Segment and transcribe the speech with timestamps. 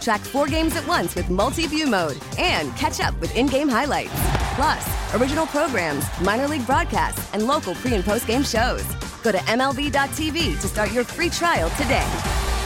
[0.00, 3.68] Track four games at once with multi view mode and catch up with in game
[3.68, 4.12] highlights.
[4.54, 8.84] Plus, original programs, minor league broadcasts, and local pre and post game shows.
[9.22, 12.06] Go to MLB.tv to start your free trial today.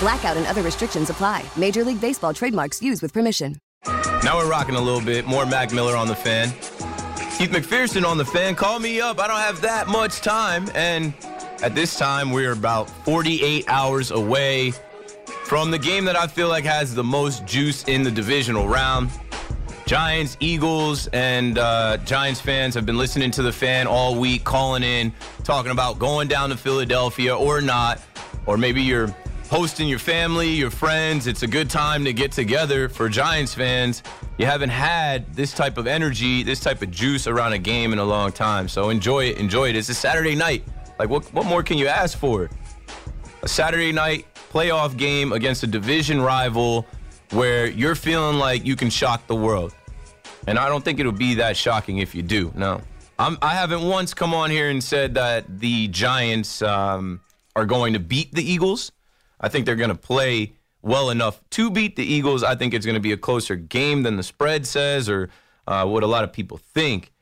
[0.01, 1.45] Blackout and other restrictions apply.
[1.57, 3.57] Major League Baseball trademarks used with permission.
[4.25, 5.27] Now we're rocking a little bit.
[5.27, 6.51] More Mac Miller on the fan.
[7.39, 8.55] Keith McPherson on the fan.
[8.55, 9.19] Call me up.
[9.19, 10.69] I don't have that much time.
[10.75, 11.13] And
[11.63, 14.73] at this time, we're about 48 hours away
[15.53, 19.11] from the game that I feel like has the most juice in the divisional round.
[19.85, 24.83] Giants, Eagles, and uh, Giants fans have been listening to the fan all week, calling
[24.83, 25.13] in,
[25.45, 28.01] talking about going down to Philadelphia or not.
[28.47, 29.15] Or maybe you're
[29.51, 31.27] hosting your family, your friends.
[31.27, 34.03] It's a good time to get together for Giants fans.
[34.39, 37.99] You haven't had this type of energy, this type of juice around a game in
[37.99, 38.69] a long time.
[38.69, 39.37] So enjoy it.
[39.37, 39.77] Enjoy it.
[39.77, 40.65] It's a Saturday night.
[40.99, 42.49] Like, what, what more can you ask for?
[43.43, 46.87] A Saturday night playoff game against a division rival
[47.31, 49.75] where you're feeling like you can shock the world.
[50.47, 52.53] And I don't think it'll be that shocking if you do.
[52.55, 52.81] No.
[53.19, 57.21] I'm, I have not once come on here and said that the Giants um,
[57.57, 58.93] are going to beat the Eagles.
[59.41, 62.43] I think they're going to play well enough to beat the Eagles.
[62.43, 65.31] I think it's going to be a closer game than the spread says or
[65.67, 67.13] uh, what a lot of people think.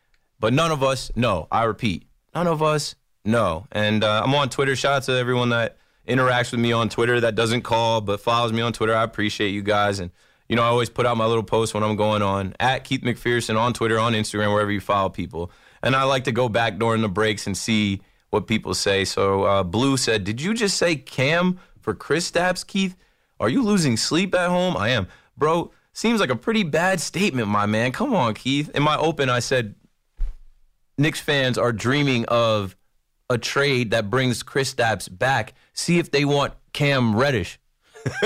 [0.40, 1.46] But none of us know.
[1.52, 3.66] I repeat, none of us know.
[3.70, 4.74] And uh, I'm on Twitter.
[4.74, 5.76] Shout out to everyone that
[6.10, 8.94] interacts with me on Twitter that doesn't call but follows me on Twitter.
[8.94, 10.00] I appreciate you guys.
[10.00, 10.10] And,
[10.48, 13.02] you know, I always put out my little posts when I'm going on at Keith
[13.02, 15.50] McPherson on Twitter, on Instagram, wherever you follow people.
[15.82, 19.04] And I like to go back during the breaks and see what people say.
[19.04, 22.96] So uh, Blue said, Did you just say Cam for Kristaps, Keith?
[23.38, 24.76] Are you losing sleep at home?
[24.76, 25.08] I am.
[25.36, 27.92] Bro, seems like a pretty bad statement, my man.
[27.92, 28.68] Come on, Keith.
[28.74, 29.74] In my open, I said
[30.98, 32.76] Knicks fans are dreaming of
[33.30, 35.54] a trade that brings Kristaps back.
[35.80, 37.58] See if they want Cam Reddish.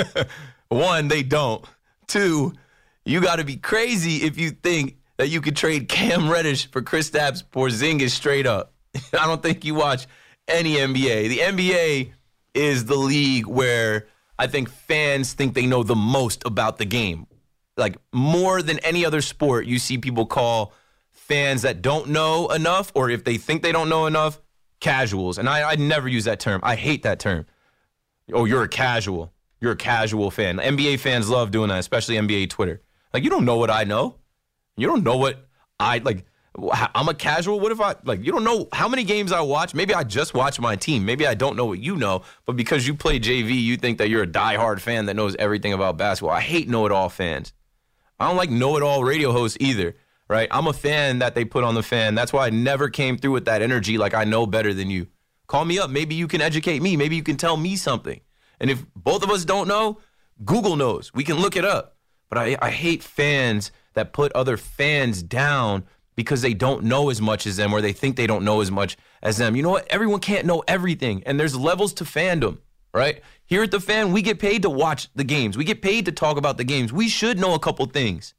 [0.69, 1.65] One, they don't.
[2.09, 2.53] Two,
[3.05, 6.83] you got to be crazy if you think that you could trade Cam Reddish for
[6.83, 8.73] Chris Kristaps Porzingis straight up.
[9.13, 10.09] I don't think you watch
[10.49, 11.29] any NBA.
[11.29, 12.13] The NBA
[12.55, 17.29] is the league where I think fans think they know the most about the game.
[17.77, 20.73] Like more than any other sport, you see people call
[21.13, 24.41] fans that don't know enough, or if they think they don't know enough,
[24.85, 25.39] casuals.
[25.39, 26.61] And I, I never use that term.
[26.63, 27.47] I hate that term.
[28.33, 29.33] Oh, you're a casual.
[29.61, 30.59] You're a casual fan.
[30.59, 32.83] NBA fans love doing that, especially NBA Twitter.
[33.13, 34.17] Like, you don't know what I know.
[34.77, 35.49] You don't know what
[35.81, 36.27] I like.
[36.95, 37.61] I'm a casual.
[37.61, 38.25] What if I like?
[38.25, 39.75] You don't know how many games I watch.
[39.75, 41.05] Maybe I just watch my team.
[41.05, 42.23] Maybe I don't know what you know.
[42.45, 45.73] But because you play JV, you think that you're a diehard fan that knows everything
[45.73, 46.37] about basketball.
[46.37, 47.53] I hate know-it-all fans.
[48.21, 49.97] I don't like know-it-all radio hosts either.
[50.29, 50.49] Right?
[50.51, 52.15] I'm a fan that they put on the fan.
[52.15, 53.99] That's why I never came through with that energy.
[53.99, 55.09] Like I know better than you.
[55.47, 55.91] Call me up.
[55.91, 56.97] Maybe you can educate me.
[56.97, 58.21] Maybe you can tell me something.
[58.59, 59.99] And if both of us don't know,
[60.45, 61.13] Google knows.
[61.13, 61.97] We can look it up.
[62.31, 65.85] But I, I hate fans that put other fans down
[66.17, 68.71] because they don't know as much as them or they think they don't know as
[68.71, 69.57] much as them.
[69.57, 69.87] You know what?
[69.89, 72.59] Everyone can't know everything, and there's levels to fandom,
[72.93, 73.21] right?
[73.47, 76.13] Here at the fan, we get paid to watch the games, we get paid to
[76.13, 76.93] talk about the games.
[76.93, 78.35] We should know a couple things.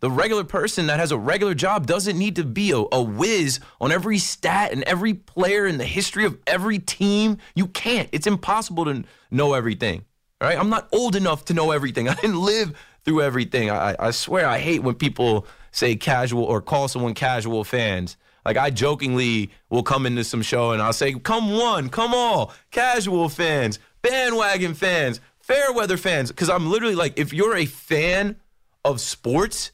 [0.00, 3.60] The regular person that has a regular job doesn't need to be a, a whiz
[3.82, 7.36] on every stat and every player in the history of every team.
[7.54, 8.08] You can't.
[8.10, 10.06] It's impossible to know everything.
[10.40, 10.58] Right?
[10.58, 12.08] I'm not old enough to know everything.
[12.08, 12.72] I didn't live
[13.04, 13.70] through everything.
[13.70, 18.16] I, I swear I hate when people say casual or call someone casual fans.
[18.46, 22.54] Like I jokingly will come into some show and I'll say, come one, come all,
[22.70, 26.32] casual fans, bandwagon fans, fair weather fans.
[26.32, 28.36] Cause I'm literally like, if you're a fan
[28.82, 29.72] of sports,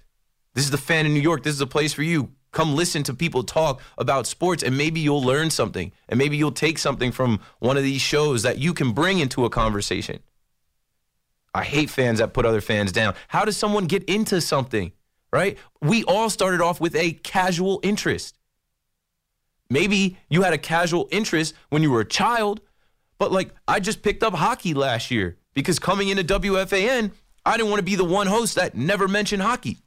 [0.56, 1.44] this is the fan in New York.
[1.44, 2.32] This is a place for you.
[2.50, 5.92] Come listen to people talk about sports and maybe you'll learn something.
[6.08, 9.44] And maybe you'll take something from one of these shows that you can bring into
[9.44, 10.18] a conversation.
[11.54, 13.14] I hate fans that put other fans down.
[13.28, 14.90] How does someone get into something?
[15.36, 15.58] right?
[15.82, 18.38] We all started off with a casual interest.
[19.68, 22.60] Maybe you had a casual interest when you were a child,
[23.18, 27.10] but like I just picked up hockey last year because coming into WFAN,
[27.44, 29.78] I didn't want to be the one host that never mentioned hockey.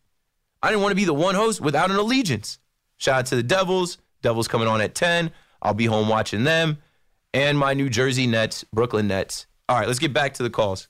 [0.61, 2.59] I didn't want to be the one host without an allegiance.
[2.97, 3.97] Shout out to the Devils.
[4.21, 5.31] Devils coming on at 10.
[5.61, 6.79] I'll be home watching them.
[7.33, 9.47] And my New Jersey Nets, Brooklyn Nets.
[9.67, 10.89] All right, let's get back to the calls.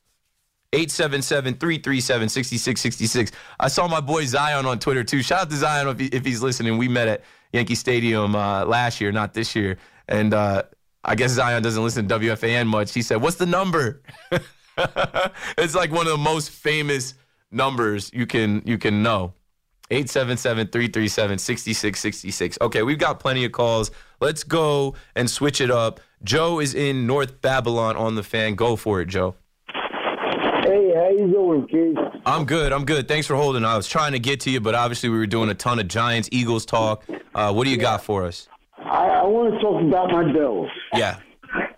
[0.72, 3.32] 877 337 6666.
[3.60, 5.24] I saw my boy Zion on Twitter too.
[5.24, 6.78] Shout out to Zion if, he, if he's listening.
[6.78, 7.24] We met at
[7.54, 9.78] Yankee Stadium uh, last year, not this year.
[10.08, 10.64] And uh,
[11.04, 12.94] I guess Zion doesn't listen to WFAN much.
[12.94, 14.04] He said, What's the number?
[15.58, 17.16] it's like one of the most famous
[17.52, 19.34] numbers you can you can know.
[19.92, 22.58] 877-337-6666.
[22.62, 23.92] Okay, we've got plenty of calls.
[24.22, 26.00] Let's go and switch it up.
[26.24, 28.56] Joe is in North Babylon on the fan.
[28.56, 29.36] Go for it, Joe.
[30.64, 31.98] Hey, how you doing, Keith?
[32.26, 32.72] I'm good.
[32.74, 33.08] I'm good.
[33.08, 33.64] Thanks for holding.
[33.66, 35.88] I was trying to get to you, but obviously we were doing a ton of
[35.88, 37.06] Giants Eagles talk.
[37.34, 38.48] Uh, what do you got for us?
[38.78, 40.70] I, I want to talk about my Bills.
[40.94, 41.20] Yeah.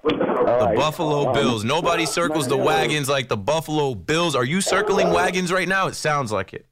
[0.03, 0.75] All The right.
[0.75, 1.63] Buffalo Um, Bills.
[1.63, 4.35] Nobody circles the wagons like the Buffalo Bills.
[4.35, 5.87] Are you circling wagons right now?
[5.87, 6.65] It sounds like it.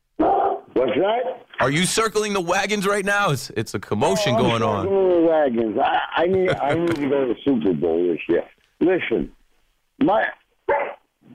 [0.80, 1.46] What's that?
[1.60, 3.32] Are you circling the wagons right now?
[3.32, 4.86] It's it's a commotion I'm going on.
[4.86, 5.78] circling the wagons.
[5.78, 8.46] I, I need I need to go to the Super Bowl this year.
[8.80, 9.32] Listen,
[10.02, 10.26] my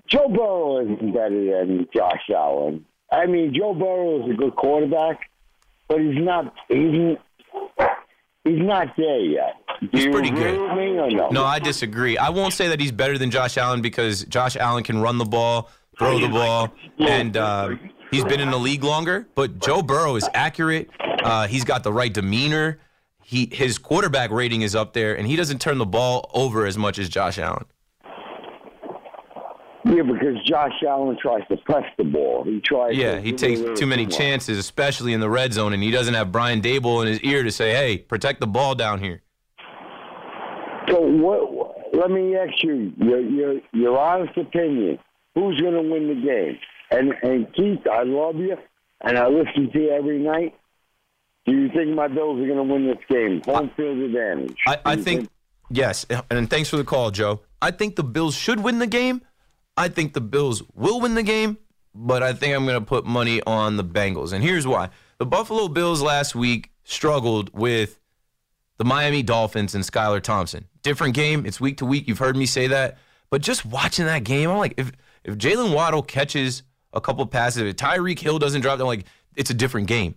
[0.06, 2.86] Joe Burrow isn't better than Josh Allen.
[3.12, 5.30] I mean, Joe Burrow is a good quarterback,
[5.88, 7.16] but he's not he's
[8.44, 9.56] he's not there yet.
[9.80, 10.58] Do He's pretty good.
[10.58, 11.28] with me or no?
[11.28, 12.16] No, I disagree.
[12.16, 15.24] I won't say that he's better than Josh Allen because Josh Allen can run the
[15.26, 17.70] ball, throw the ball, and uh,
[18.14, 19.26] he's been in the league longer.
[19.34, 20.90] But Joe Burrow is accurate.
[21.22, 22.78] Uh, he's got the right demeanor.
[23.22, 26.76] He his quarterback rating is up there, and he doesn't turn the ball over as
[26.76, 27.64] much as Josh Allen.
[29.86, 32.44] Yeah, because Josh Allen tries to press the ball.
[32.44, 32.96] He tries.
[32.96, 36.32] Yeah, he takes too many chances, especially in the red zone, and he doesn't have
[36.32, 39.22] Brian Daboll in his ear to say, "Hey, protect the ball down here."
[40.88, 41.94] So what?
[41.94, 44.98] Let me ask you your your your honest opinion.
[45.34, 46.58] Who's going to win the game?
[46.94, 48.56] And and Keith, I love you,
[49.00, 50.54] and I listen to you every night.
[51.44, 53.42] Do you think my Bills are going to win this game?
[53.46, 54.56] Home field advantage.
[54.66, 55.28] I, I you think
[55.70, 57.40] yes, and thanks for the call, Joe.
[57.60, 59.22] I think the Bills should win the game.
[59.76, 61.58] I think the Bills will win the game,
[61.94, 64.32] but I think I'm going to put money on the Bengals.
[64.32, 64.90] And here's why.
[65.18, 67.98] The Buffalo Bills last week struggled with
[68.78, 70.66] the Miami Dolphins and Skylar Thompson.
[70.82, 71.44] Different game.
[71.44, 72.06] It's week to week.
[72.06, 72.98] You've heard me say that.
[73.30, 74.92] But just watching that game, I'm like, if
[75.24, 76.62] if Jaylen Waddle catches
[76.94, 79.04] a couple passes, if Tyreek Hill doesn't drop, I'm like,
[79.36, 80.14] it's a different game.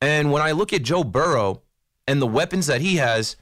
[0.00, 1.62] And when I look at Joe Burrow
[2.06, 3.36] and the weapons that he has,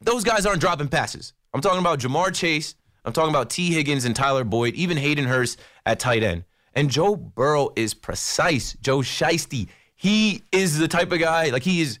[0.00, 1.32] those guys aren't dropping passes.
[1.54, 2.74] I'm talking about Ja'Marr Chase.
[3.04, 6.44] I'm talking about Tee Higgins and Tyler Boyd, even Hayden Hurst at tight end.
[6.74, 8.74] And Joe Burrow is precise.
[8.80, 9.68] Joe Shiesty.
[9.96, 11.98] He is the type of guy, like he is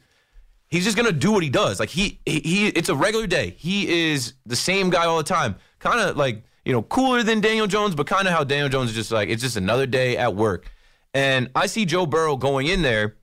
[0.68, 1.80] he's just gonna do what he does.
[1.80, 3.54] Like he, he, he it's a regular day.
[3.58, 5.56] He is the same guy all the time.
[5.80, 8.90] Kind of like you know cooler than Daniel Jones, but kind of how Daniel Jones
[8.90, 10.70] is just like it's just another day at work.
[11.14, 13.16] And I see Joe Burrow going in there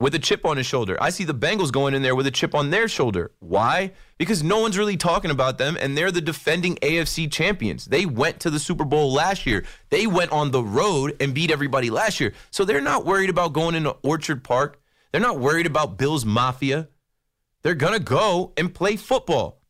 [0.00, 0.96] with a chip on his shoulder.
[0.98, 3.32] I see the Bengals going in there with a chip on their shoulder.
[3.40, 3.92] Why?
[4.16, 7.84] Because no one's really talking about them, and they're the defending AFC champions.
[7.84, 9.66] They went to the Super Bowl last year.
[9.90, 12.32] They went on the road and beat everybody last year.
[12.50, 14.80] So they're not worried about going into Orchard Park.
[15.12, 16.88] They're not worried about Bills Mafia.
[17.62, 19.60] They're going to go and play football.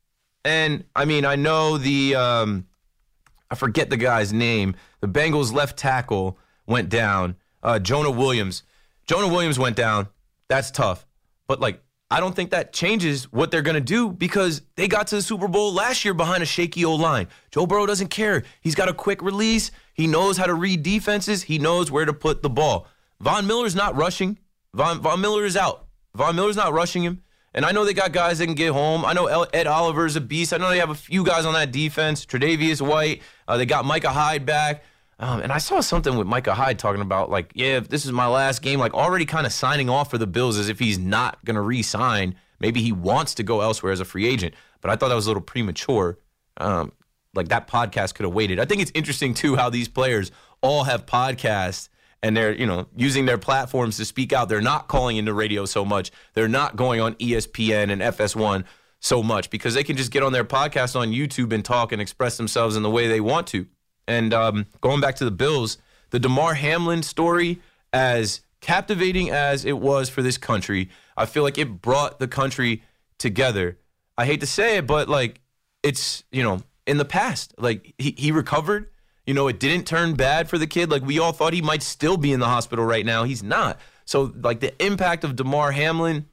[0.45, 2.68] And I mean, I know the, um,
[3.51, 4.77] I forget the guy's name.
[5.01, 7.37] The Bengals left tackle went down.
[7.63, 8.63] Uh, Jonah Williams.
[9.07, 10.09] Jonah Williams went down.
[10.49, 11.07] That's tough.
[11.47, 15.09] But like, I don't think that changes what they're going to do because they got
[15.09, 17.29] to the Super Bowl last year behind a shaky old line.
[17.51, 18.45] Joe Burrow doesn't care.
[18.63, 19.71] He's got a quick release.
[19.93, 21.43] He knows how to read defenses.
[21.43, 22.87] He knows where to put the ball.
[23.21, 24.39] Von Miller's not rushing.
[24.75, 25.87] Von, Von Miller is out.
[26.15, 27.23] Von Miller's not rushing him.
[27.55, 29.05] And I know they got guys that can get home.
[29.05, 30.53] I know Ed Oliver's a beast.
[30.53, 32.27] I know they have a few guys on that defense.
[32.27, 33.23] Tre'Davious White.
[33.47, 34.85] Uh, they got Micah Hyde back.
[35.19, 38.13] Um, and I saw something with Micah Hyde talking about like, yeah, if this is
[38.13, 40.99] my last game, like already kind of signing off for the Bills as if he's
[40.99, 42.37] not going to re-sign.
[42.61, 44.55] Maybe he wants to go elsewhere as a free agent.
[44.81, 46.19] But I thought that was a little premature.
[46.59, 46.93] Um,
[47.35, 48.61] like that podcast could have waited.
[48.61, 51.89] I think it's interesting too how these players all have podcasts
[52.23, 54.49] and they're you know using their platforms to speak out.
[54.49, 56.11] They're not calling into radio so much.
[56.35, 58.65] They're not going on ESPN and FS1
[59.01, 62.03] so much because they can just get on their podcast on YouTube and talk and
[62.03, 63.67] express themselves in the way they want to.
[64.07, 65.79] And um, going back to the Bills,
[66.11, 67.61] the Damar Hamlin story,
[67.93, 72.83] as captivating as it was for this country, I feel like it brought the country
[73.19, 73.79] together.
[74.17, 75.41] I hate to say it, but like
[75.83, 78.91] it's you know in the past, like he, he recovered.
[79.29, 80.91] You know, it didn't turn bad for the kid.
[80.91, 83.25] Like we all thought he might still be in the hospital right now.
[83.25, 83.79] He's not.
[84.07, 86.25] So like the impact of Damar Hamlin,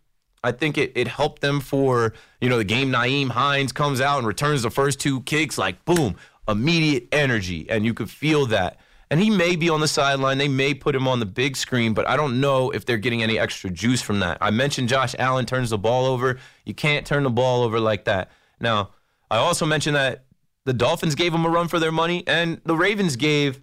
[0.46, 4.20] I think it, it helped them for, you know, the game Nyheim Hines comes out
[4.20, 6.16] and returns the first two kicks, like boom,
[6.48, 7.70] immediate energy.
[7.70, 8.80] And you could feel that.
[9.12, 10.38] And he may be on the sideline.
[10.38, 13.22] They may put him on the big screen, but I don't know if they're getting
[13.22, 14.38] any extra juice from that.
[14.40, 16.40] I mentioned Josh Allen turns the ball over.
[16.64, 18.32] You can't turn the ball over like that.
[18.62, 18.92] Now,
[19.30, 20.25] I also mentioned that
[20.66, 23.62] the Dolphins gave them a run for their money, and the Ravens gave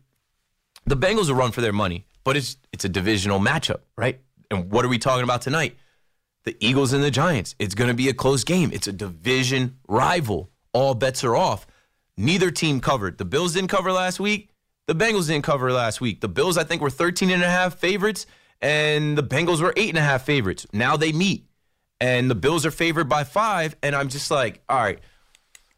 [0.86, 2.06] the Bengals a run for their money.
[2.24, 4.20] But it's it's a divisional matchup, right?
[4.50, 5.76] And what are we talking about tonight?
[6.44, 7.54] The Eagles and the Giants.
[7.58, 8.70] It's going to be a close game.
[8.72, 10.50] It's a division rival.
[10.72, 11.66] All bets are off.
[12.16, 13.18] Neither team covered.
[13.18, 14.50] The Bills didn't cover last week.
[14.86, 16.20] The Bengals didn't cover last week.
[16.20, 18.26] The Bills, I think, were 13 and a half favorites,
[18.60, 20.66] and the Bengals were eight and a half favorites.
[20.72, 21.46] Now they meet,
[22.00, 23.76] and the Bills are favored by five.
[23.82, 24.98] And I'm just like, all right,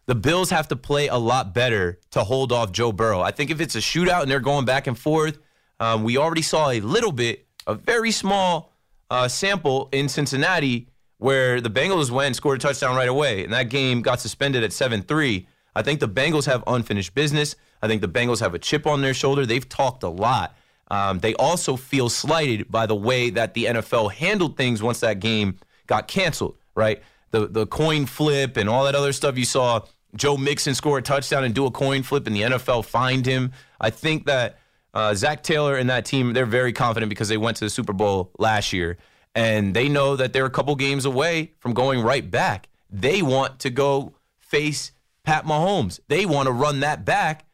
[0.07, 3.21] the Bills have to play a lot better to hold off Joe Burrow.
[3.21, 5.39] I think if it's a shootout and they're going back and forth,
[5.81, 8.73] um, we already saw a little bit, a very small
[9.11, 13.71] uh, sample in Cincinnati where the Bengals went scored a touchdown right away, and that
[13.71, 15.47] game got suspended at 7 3.
[15.75, 17.57] I think the Bengals have unfinished business.
[17.83, 19.47] I think the Bengals have a chip on their shoulder.
[19.47, 20.57] They've talked a lot.
[20.89, 25.19] Um, they also feel slighted by the way that the NFL handled things once that
[25.19, 27.03] game got canceled, right?
[27.31, 29.81] The, the coin flip and all that other stuff you saw.
[30.17, 33.53] Joe Mixon score a touchdown and do a coin flip, and the NFL fined him.
[33.81, 34.59] I think that
[34.93, 37.93] uh, Zac Taylor and that team, they're very confident because they went to the Super
[37.93, 38.97] Bowl last year,
[39.35, 42.69] and they know that they're a couple games away from going right back.
[42.91, 44.93] They want to go face
[45.25, 45.99] Pat Mahomes.
[46.09, 47.47] They want to run that back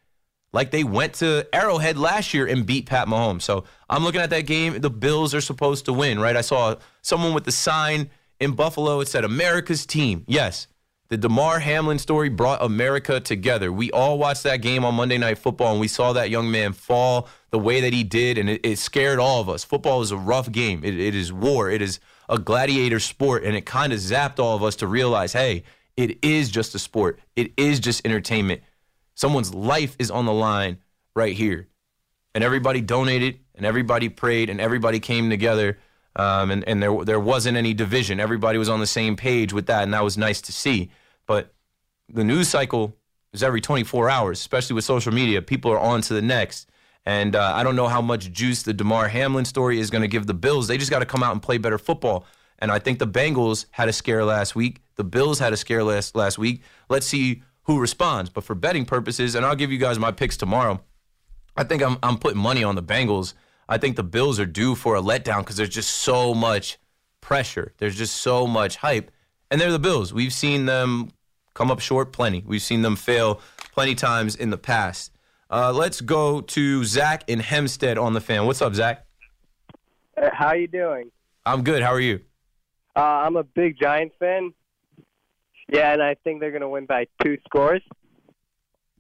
[0.52, 3.42] like they went to Arrowhead last year and beat Pat Mahomes.
[3.42, 4.80] So I'm looking at that game.
[4.80, 6.36] The Bills are supposed to win, right?
[6.36, 9.00] I saw someone with the sign in Buffalo.
[9.00, 10.24] It said America's team.
[10.26, 10.66] Yes,
[11.10, 13.72] the Damar Hamlin story brought America together.
[13.72, 16.72] We all watched that game on Monday Night Football, and we saw that young man
[16.72, 19.64] fall the way that he did, and it, it scared all of us.
[19.64, 20.84] Football is a rough game.
[20.84, 21.68] It, it is war.
[21.68, 21.98] It is
[22.28, 25.64] a gladiator sport, and it kind of zapped all of us to realize, hey,
[25.96, 27.18] it is just a sport.
[27.34, 28.62] It is just entertainment.
[29.16, 30.78] Someone's life is on the line
[31.16, 31.66] right here.
[32.36, 35.78] And everybody donated and everybody prayed and everybody came together.
[36.16, 38.20] Um, and, and there, there wasn't any division.
[38.20, 39.84] Everybody was on the same page with that.
[39.84, 40.90] And that was nice to see.
[41.26, 41.52] But
[42.08, 42.96] the news cycle
[43.32, 45.40] is every 24 hours, especially with social media.
[45.40, 46.68] People are on to the next.
[47.06, 50.08] And uh, I don't know how much juice the Damar Hamlin story is going to
[50.08, 50.68] give the Bills.
[50.68, 52.26] They just got to come out and play better football.
[52.58, 54.82] And I think the Bengals had a scare last week.
[54.96, 56.62] The Bills had a scare last, last week.
[56.88, 58.28] Let's see who responds.
[58.28, 60.80] But for betting purposes, and I'll give you guys my picks tomorrow,
[61.56, 63.32] I think I'm, I'm putting money on the Bengals.
[63.70, 66.76] I think the Bills are due for a letdown because there's just so much
[67.20, 67.72] pressure.
[67.78, 69.12] There's just so much hype.
[69.48, 70.12] And they're the Bills.
[70.12, 71.12] We've seen them
[71.54, 72.42] come up short plenty.
[72.44, 73.40] We've seen them fail
[73.72, 75.12] plenty times in the past.
[75.48, 78.44] Uh, let's go to Zach in Hempstead on the fan.
[78.44, 79.06] What's up, Zach?
[80.32, 81.12] How you doing?
[81.46, 81.80] I'm good.
[81.80, 82.20] How are you?
[82.96, 84.52] Uh, I'm a big Giants fan.
[85.72, 87.82] Yeah, and I think they're going to win by two scores.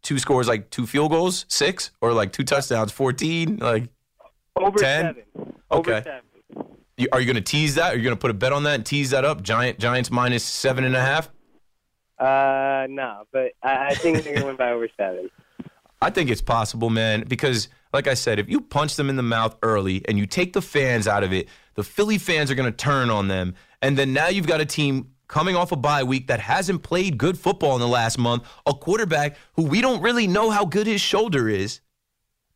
[0.02, 3.88] Two scores, like two field goals, six, or like two touchdowns, fourteen, like
[4.56, 5.04] over 10?
[5.04, 5.22] seven.
[5.70, 6.02] Over Okay.
[6.04, 6.24] seven.
[6.96, 7.94] You, are you going to tease that?
[7.94, 9.42] Are you going to put a bet on that and tease that up?
[9.42, 11.30] Giant Giants minus seven and a half.
[12.18, 15.30] Uh, no, but I, I think they're going to win by over seven.
[16.02, 19.22] I think it's possible, man, because like I said, if you punch them in the
[19.22, 22.70] mouth early and you take the fans out of it, the Philly fans are going
[22.70, 23.54] to turn on them.
[23.82, 27.16] And then now you've got a team coming off a bye week that hasn't played
[27.16, 30.86] good football in the last month, a quarterback who we don't really know how good
[30.86, 31.80] his shoulder is.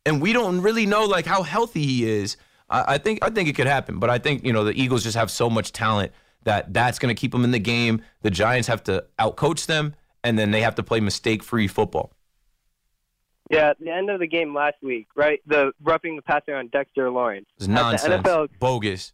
[0.05, 2.37] And we don't really know like how healthy he is.
[2.69, 5.03] I, I think I think it could happen, but I think you know the Eagles
[5.03, 6.11] just have so much talent
[6.43, 8.01] that that's going to keep them in the game.
[8.21, 12.13] The Giants have to outcoach them, and then they have to play mistake-free football.
[13.49, 15.39] Yeah, the end of the game last week, right?
[15.45, 17.47] The roughing the passer on Dexter Lawrence.
[17.57, 18.25] It's nonsense.
[18.25, 19.13] NFL, bogus.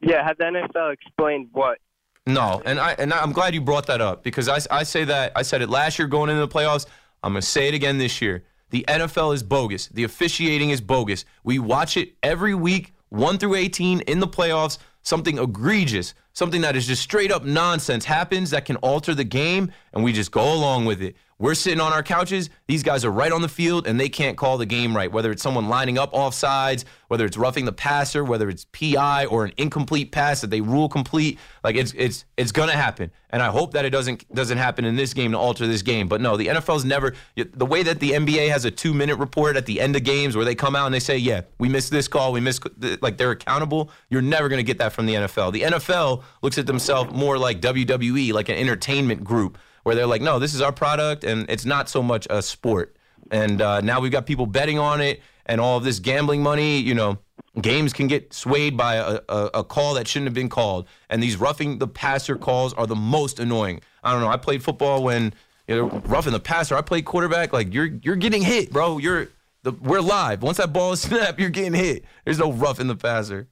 [0.00, 1.78] yeah, have the NFL explained what?
[2.26, 5.32] No, and I and I'm glad you brought that up because I, I say that
[5.34, 6.86] I said it last year going into the playoffs.
[7.22, 8.44] I'm gonna say it again this year.
[8.70, 9.86] The NFL is bogus.
[9.88, 11.24] The officiating is bogus.
[11.42, 14.78] We watch it every week, one through 18 in the playoffs.
[15.02, 19.72] Something egregious, something that is just straight up nonsense happens that can alter the game,
[19.92, 21.16] and we just go along with it.
[21.40, 22.50] We're sitting on our couches.
[22.66, 25.10] These guys are right on the field, and they can't call the game right.
[25.10, 29.26] Whether it's someone lining up off sides, whether it's roughing the passer, whether it's PI
[29.26, 33.12] or an incomplete pass that they rule complete, like it's it's it's gonna happen.
[33.30, 36.08] And I hope that it doesn't doesn't happen in this game to alter this game.
[36.08, 39.56] But no, the NFL's never the way that the NBA has a two minute report
[39.56, 41.92] at the end of games where they come out and they say, yeah, we missed
[41.92, 42.66] this call, we missed
[43.00, 43.92] like they're accountable.
[44.10, 45.52] You're never gonna get that from the NFL.
[45.52, 50.22] The NFL looks at themselves more like WWE, like an entertainment group where they're like,
[50.22, 52.96] no, this is our product, and it's not so much a sport.
[53.30, 56.78] And uh, now we've got people betting on it, and all of this gambling money.
[56.78, 57.18] You know,
[57.60, 61.22] games can get swayed by a, a, a call that shouldn't have been called, and
[61.22, 63.80] these roughing the passer calls are the most annoying.
[64.04, 64.28] I don't know.
[64.28, 65.34] I played football when
[65.66, 66.76] you know roughing the passer.
[66.76, 67.52] I played quarterback.
[67.52, 68.98] Like you're you're getting hit, bro.
[68.98, 69.28] You're
[69.62, 70.42] The, we're live.
[70.42, 72.04] Once that ball is snapped, you're getting hit.
[72.24, 73.48] There's no roughing the passer.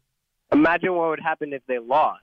[0.53, 2.23] Imagine what would happen if they lost.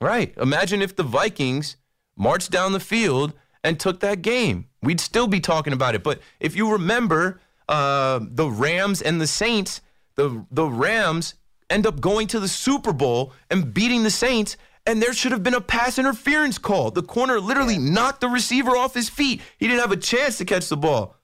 [0.00, 0.34] Right.
[0.38, 1.76] Imagine if the Vikings
[2.16, 4.66] marched down the field and took that game.
[4.82, 6.02] We'd still be talking about it.
[6.02, 9.82] But if you remember uh, the Rams and the Saints,
[10.16, 11.34] the the Rams
[11.68, 15.42] end up going to the Super Bowl and beating the Saints, and there should have
[15.42, 16.90] been a pass interference call.
[16.90, 19.40] The corner literally knocked the receiver off his feet.
[19.58, 21.16] He didn't have a chance to catch the ball.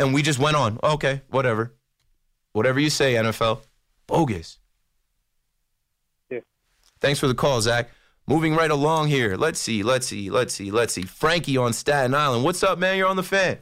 [0.00, 0.78] And we just went on.
[0.82, 1.74] Okay, whatever.
[2.52, 3.60] Whatever you say, NFL.
[4.06, 4.58] Bogus.
[6.30, 6.40] Yeah.
[7.00, 7.90] Thanks for the call, Zach.
[8.28, 9.36] Moving right along here.
[9.36, 11.00] Let's see, let's see, let's see, let's see.
[11.00, 12.44] Frankie on Staten Island.
[12.44, 12.98] What's up, man?
[12.98, 13.56] You're on the fan.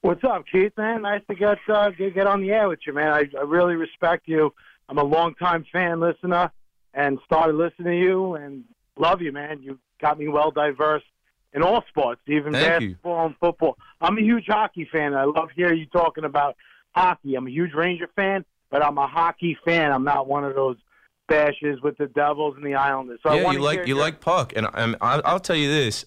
[0.00, 0.72] What's up, Keith?
[0.78, 3.12] Man, nice to get uh, get, on the air with you, man.
[3.12, 4.54] I, I really respect you.
[4.88, 6.50] I'm a longtime fan listener,
[6.94, 8.64] and started listening to you, and
[8.96, 9.60] love you, man.
[9.62, 11.02] You got me well diverse
[11.52, 12.88] in all sports, even Thank you.
[12.88, 13.76] basketball and football.
[14.00, 15.12] I'm a huge hockey fan.
[15.12, 16.56] I love hearing you talking about
[16.92, 17.34] hockey.
[17.34, 19.92] I'm a huge Ranger fan, but I'm a hockey fan.
[19.92, 20.78] I'm not one of those
[21.30, 23.20] bashes with the Devils and the Islanders.
[23.22, 26.04] So yeah, you like you your- like puck, and I'm, I, I'll tell you this.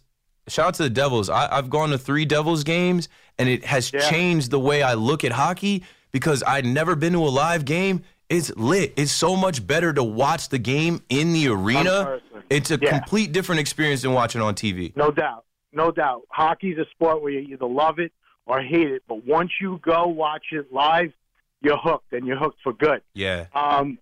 [0.48, 1.30] Shout out to the Devils.
[1.30, 3.08] I, I've gone to three Devils games,
[3.40, 4.02] and it has Yeah.
[4.10, 8.04] changed the way I look at hockey because I'd never been to a live game.
[8.30, 8.94] It's lit.
[8.98, 12.20] It's so much better to watch the game in the arena.
[12.50, 12.98] It's a Yeah.
[13.00, 14.92] complete different experience than watching on TV.
[14.96, 15.46] No doubt.
[15.72, 16.24] No doubt.
[16.30, 18.12] Hockey's a sport where you either love it
[18.46, 19.04] or hate it.
[19.08, 21.14] But once you go watch it live,
[21.62, 23.02] you're hooked, and you're hooked for good.
[23.14, 23.46] Yeah.
[23.56, 23.98] Um,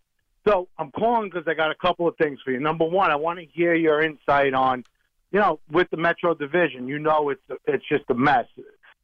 [0.48, 2.60] so I'm calling because I got a couple of things for you.
[2.60, 4.84] Number one, I want to hear your insight on,
[5.32, 6.88] you know, with the Metro Division.
[6.88, 8.46] You know, it's it's just a mess,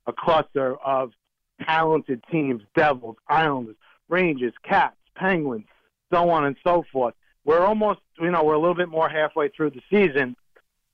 [0.08, 1.12] a cluster of
[1.66, 3.76] talented teams: Devils, Islanders,
[4.10, 5.66] Rangers, Cats, Penguins,
[6.12, 7.14] so on and so forth.
[7.46, 10.36] We're almost, you know, we're a little bit more halfway through the season.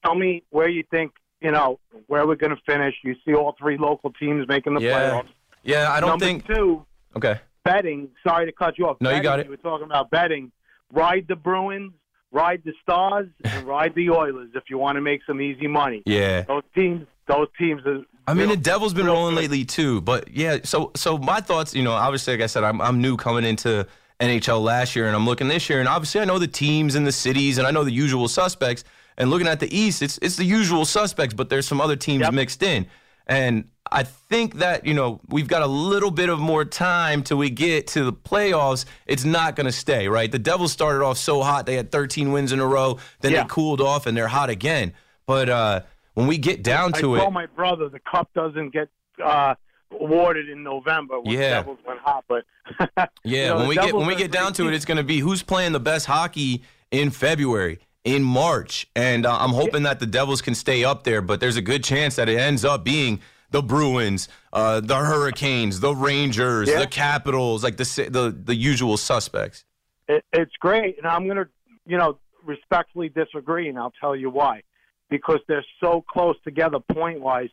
[0.05, 2.95] Tell me where you think, you know, where we're going to finish.
[3.03, 4.91] You see all three local teams making the Yeah.
[4.91, 5.29] playoffs.
[5.63, 6.45] Yeah, I don't Number think.
[6.45, 6.85] two,
[7.15, 7.39] Okay.
[7.63, 8.09] Betting.
[8.25, 8.97] Sorry to cut you off.
[9.01, 9.45] No, you got it.
[9.45, 10.51] You were talking about betting.
[10.91, 11.93] Ride the Bruins,
[12.31, 16.03] ride the Stars, and ride the Oilers if you want to make some easy money.
[16.05, 16.43] Yeah.
[16.43, 18.01] Those teams, those teams are.
[18.27, 19.99] I mean, the Devil's been rolling lately too.
[20.01, 23.17] But yeah, so so my thoughts, you know, obviously, like I said, I'm I'm new
[23.17, 23.85] coming into
[24.21, 27.05] NHL last year, and I'm looking this year, and obviously, I know the teams and
[27.05, 28.85] the cities, and I know the usual suspects.
[29.17, 32.21] And looking at the East, it's it's the usual suspects, but there's some other teams
[32.21, 32.33] Yep.
[32.33, 32.87] mixed in,
[33.27, 37.37] and I think that you know we've got a little bit of more time till
[37.37, 38.85] we get to the playoffs.
[39.05, 40.31] It's not going to stay right.
[40.31, 42.97] The Devils started off so hot; they had 13 wins in a row.
[43.21, 43.43] Then Yeah.
[43.43, 44.93] they cooled off, and they're hot again.
[45.25, 45.81] But uh,
[46.13, 48.89] when we get down I to it, told my brother the cup doesn't get
[49.23, 49.55] uh,
[49.99, 51.49] awarded in November when Yeah.
[51.49, 52.45] the Devils went hot, but
[53.23, 55.03] Yeah, you know, when we get when we get down to it, it's going to
[55.03, 59.99] be who's playing the best hockey in February, in March, and uh, I'm hoping that
[59.99, 61.21] the Devils can stay up there.
[61.21, 63.19] But there's a good chance that it ends up being
[63.53, 66.79] the Bruins, uh, the Hurricanes, the Rangers, Yeah.
[66.79, 69.63] the Capitals, like the the the usual suspects.
[70.09, 71.47] it, it's great, and I'm going to,
[71.85, 74.63] you know, respectfully disagree, and I'll tell you why.
[75.09, 77.49] Because they're so close together point wise.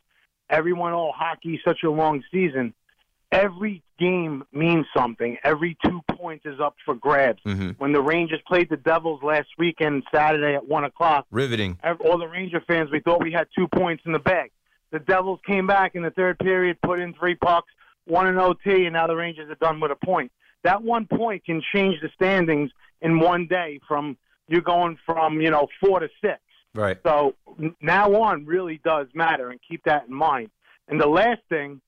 [0.49, 2.73] Everyone, oh, hockey's such a long season.
[3.31, 5.37] Every game means something.
[5.45, 7.41] Every two points is up for grabs.
[7.45, 7.75] Mhm.
[7.77, 11.77] When the Rangers played the Devils last weekend, Saturday at one o'clock, Riveting.
[12.03, 14.51] all the Ranger fans, we thought we had two points in the bag.
[14.91, 17.71] The Devils came back in the third period, put in three pucks,
[18.05, 20.31] one in OT, and now the Rangers are done with a point.
[20.63, 25.49] That one point can change the standings in one day from you're going from, you
[25.49, 26.39] know, four to six.
[26.75, 26.97] Right.
[27.03, 27.35] So
[27.81, 30.49] now on really does matter, and keep that in mind.
[30.87, 31.81] And the last thing,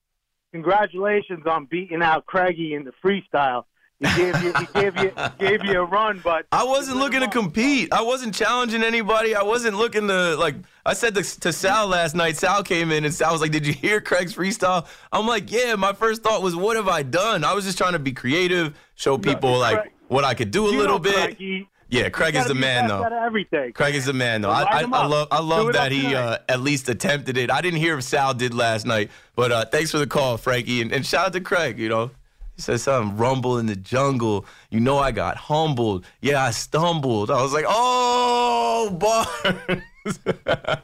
[0.51, 3.65] congratulations on beating out Craigie in the freestyle.
[4.03, 7.27] He gave you, he gave you, gave you a run, but I wasn't looking to
[7.27, 7.91] compete.
[7.93, 9.35] I wasn't challenging anybody.
[9.35, 10.55] I wasn't looking to like.
[10.85, 12.35] I said to, to Sal last night.
[12.35, 15.75] Sal came in and Sal was like, "Did you hear Craig's freestyle?" I'm like, "Yeah."
[15.75, 18.77] My first thought was, "What have I done?" I was just trying to be creative,
[18.95, 21.15] show people like Craig- what I could do a little bit.
[21.37, 23.03] Craigie, Yeah, Craig is the man though.
[23.03, 23.71] Everything.
[23.71, 24.49] Craig is the man though.
[24.49, 27.49] I, I, I love I love that he uh, at least attempted it.
[27.51, 30.81] I didn't hear if Sal did last night, but uh, thanks for the call, Frankie,
[30.81, 31.79] and, and shout out to Craig.
[31.79, 32.11] You know,
[32.55, 34.45] he said something rumble in the jungle.
[34.69, 36.05] You know, I got humbled.
[36.21, 37.31] Yeah, I stumbled.
[37.31, 40.19] I was like, oh, Barnes.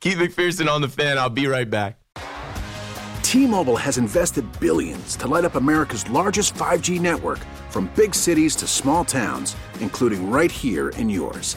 [0.00, 1.18] Keith McPherson on the fan.
[1.18, 1.98] I'll be right back.
[3.22, 7.38] T-Mobile has invested billions to light up America's largest 5G network
[7.68, 11.56] from big cities to small towns, including right here in yours.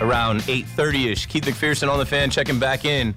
[0.00, 1.28] around 8.30ish.
[1.28, 3.14] Keith McPherson on the fan checking back in.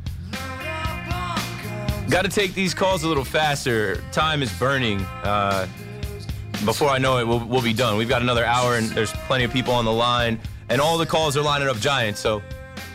[2.09, 4.03] Got to take these calls a little faster.
[4.11, 5.01] Time is burning.
[5.23, 5.67] Uh,
[6.65, 7.97] before I know it, we'll, we'll be done.
[7.97, 10.39] We've got another hour, and there's plenty of people on the line,
[10.69, 12.19] and all the calls are lining up Giants.
[12.19, 12.41] So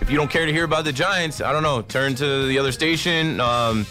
[0.00, 2.58] if you don't care to hear about the Giants, I don't know, turn to the
[2.58, 3.40] other station.
[3.40, 3.86] Um,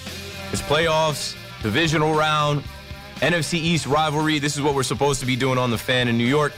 [0.52, 2.64] it's playoffs, divisional round,
[3.16, 4.40] NFC East rivalry.
[4.40, 6.54] This is what we're supposed to be doing on the fan in New York.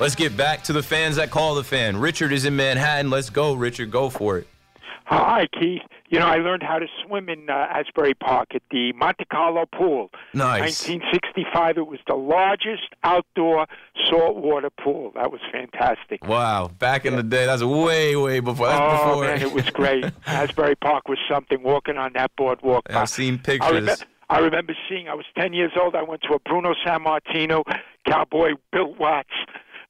[0.00, 1.96] Let's get back to the fans that call the fan.
[1.96, 3.10] Richard is in Manhattan.
[3.10, 3.92] Let's go, Richard.
[3.92, 4.48] Go for it.
[5.04, 5.82] Hi, Keith.
[6.08, 9.66] You know, I learned how to swim in uh, Asbury Park at the Monte Carlo
[9.66, 10.10] pool.
[10.32, 10.88] Nice.
[10.88, 11.78] 1965.
[11.78, 13.66] It was the largest outdoor
[14.10, 15.12] saltwater pool.
[15.14, 16.26] That was fantastic.
[16.26, 16.72] Wow.
[16.78, 18.66] Back in the day, that's way, way before.
[18.66, 19.24] That's oh, before.
[19.24, 20.04] man, it was great.
[20.26, 22.90] Asbury Park was something, walking on that boardwalk.
[22.90, 23.72] I've seen I, pictures.
[23.72, 25.94] remember, I remember seeing, I was 10 years old.
[25.94, 27.62] I went to a Bruno Sammartino
[28.06, 29.30] Cowboy Bill Watts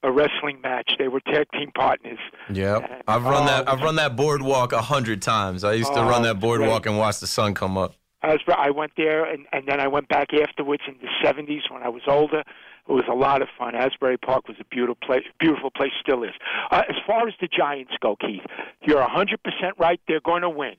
[0.05, 0.93] a wrestling match.
[0.99, 2.19] They were tag team partners.
[2.53, 3.69] Yeah, I've run that.
[3.69, 5.65] I've run that boardwalk a hundred times.
[5.65, 6.93] I used to Oh, run that boardwalk great.
[6.93, 7.95] and watch the sun come up.
[8.23, 11.71] I was I went there and and then I went back afterwards in the 70s
[11.71, 12.43] when I was older.
[12.87, 13.75] It was a lot of fun.
[13.75, 15.25] Asbury Park was a beautiful place.
[15.41, 16.33] Beautiful place still is.
[16.71, 18.43] Uh, as far as the Giants go, Keith,
[18.83, 19.39] you're 100%
[19.79, 19.99] right.
[20.07, 20.75] They're going to win.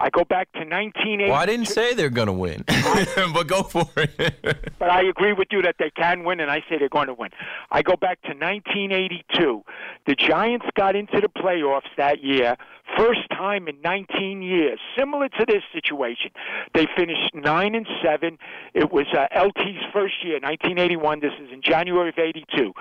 [0.00, 1.24] I go back to 1980.
[1.30, 2.64] Well, I didn't say they're gonna win,
[3.34, 4.72] but go for it.
[4.78, 7.14] but I agree with you that they can win, and I say they're going to
[7.14, 7.30] win.
[7.72, 9.64] I go back to 1982.
[10.06, 12.56] The Giants got into the playoffs that year,
[12.96, 14.78] first time in 19 years.
[14.96, 16.30] Similar to this situation,
[16.74, 18.38] they finished nine and seven.
[18.74, 21.20] It was uh, LT's first year, 1981.
[21.20, 22.72] This is in January of '82.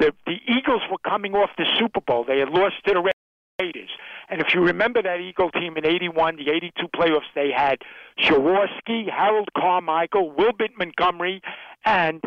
[0.00, 2.24] The the Eagles were coming off the Super Bowl.
[2.24, 3.13] They had lost to the
[3.60, 3.90] Raiders.
[4.28, 7.78] And if you remember that Eagle team in 81, the 82 playoffs, they had
[8.18, 11.40] Jaworski, Harold Carmichael, Wilbert Montgomery,
[11.84, 12.20] and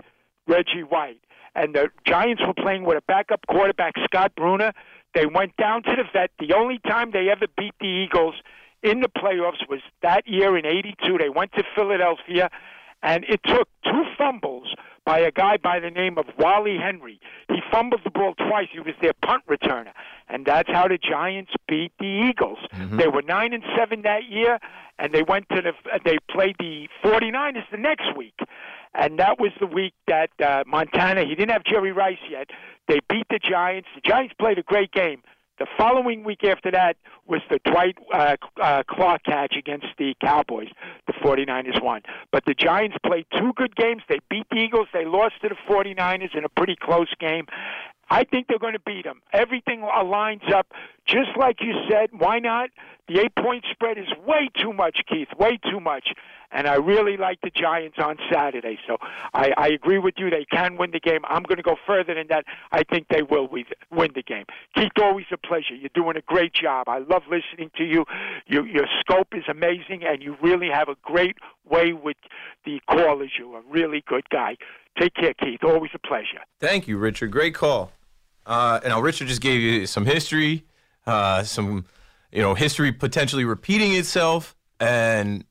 [0.48, 1.20] Reggie White.
[1.54, 4.72] And the Giants were playing with a backup quarterback, Scott Brunner.
[5.16, 6.32] They went down to the vet.
[6.40, 8.36] The only time they ever beat the Eagles
[8.84, 11.18] in the playoffs was that year in 82.
[11.18, 12.50] They went to Philadelphia,
[13.08, 14.68] and it took two fumbles
[15.06, 17.22] by a guy by the name of Wally Henry.
[17.48, 18.68] He fumbled the ball twice.
[18.74, 19.94] He was their punt returner,
[20.28, 22.60] and that's how the Giants beat the Eagles.
[22.98, 24.60] They were nine and seven that year,
[25.00, 25.72] and they went to the
[26.04, 28.38] they played the 49ers the next week.
[28.94, 32.50] And that was the week that uh, Montana, he didn't have Jerry Rice yet.
[32.88, 33.88] They beat the Giants.
[33.96, 35.22] The Giants played a great game.
[35.60, 40.68] The following week after that was the Dwight uh, uh, Clark catch against the Cowboys.
[41.08, 42.02] The 49ers won.
[42.32, 44.04] But the Giants played two good games.
[44.08, 44.88] They beat the Eagles.
[44.94, 47.48] They lost to the 49ers in a pretty close game.
[48.10, 49.22] I think they're going to beat them.
[49.34, 50.68] Everything lines up
[51.06, 52.10] just like you said.
[52.18, 52.70] Why not?
[53.08, 55.30] The eight point spread is way too much, Keith.
[55.40, 56.10] Way too much.
[56.52, 58.80] And I really like the Giants on Saturday.
[58.88, 58.98] So
[59.34, 60.30] I, I agree with you.
[60.30, 61.22] They can win the game.
[61.28, 62.46] I'm going to go further than that.
[62.72, 64.46] I think they will win the game.
[64.76, 65.76] Keith, always a pleasure.
[65.76, 66.88] You're doing a great job.
[66.88, 68.06] I love listening to you.
[68.46, 71.38] you your scope is amazing, and you really have a great
[71.70, 72.18] way with
[72.66, 73.32] the callers.
[73.38, 74.56] You're a really good guy.
[74.98, 75.64] Take care, Keith.
[75.64, 76.42] Always a pleasure.
[76.60, 77.32] Thank you, Richard.
[77.32, 77.92] Great call.
[78.48, 80.64] Uh, and now Richard just gave you some history,
[81.06, 81.86] uh, some
[82.32, 85.44] you know history potentially repeating itself, and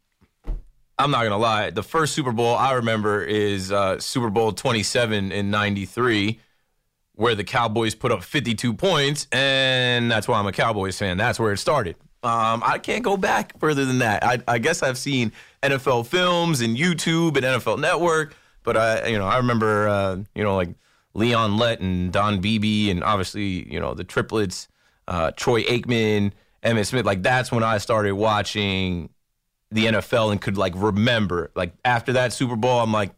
[0.98, 1.70] I'm not gonna lie.
[1.70, 6.40] The first Super Bowl I remember is uh, Super Bowl 27 in '93,
[7.16, 11.18] where the Cowboys put up 52 points, and that's why I'm a Cowboys fan.
[11.18, 11.96] That's where it started.
[12.22, 14.24] Um, I can't go back further than that.
[14.24, 15.32] I, I guess I've seen
[15.62, 20.42] NFL films and YouTube and NFL Network, but I, you know, I remember, uh, you
[20.42, 20.70] know, like
[21.16, 24.68] Leon Lett and Don Beebe, and obviously, you know, the triplets,
[25.08, 27.06] uh, Troy Aikman, Emmitt Smith.
[27.06, 29.08] Like that's when I started watching
[29.70, 31.50] the NFL and could like remember.
[31.54, 33.12] Like after that Super Bowl, I'm like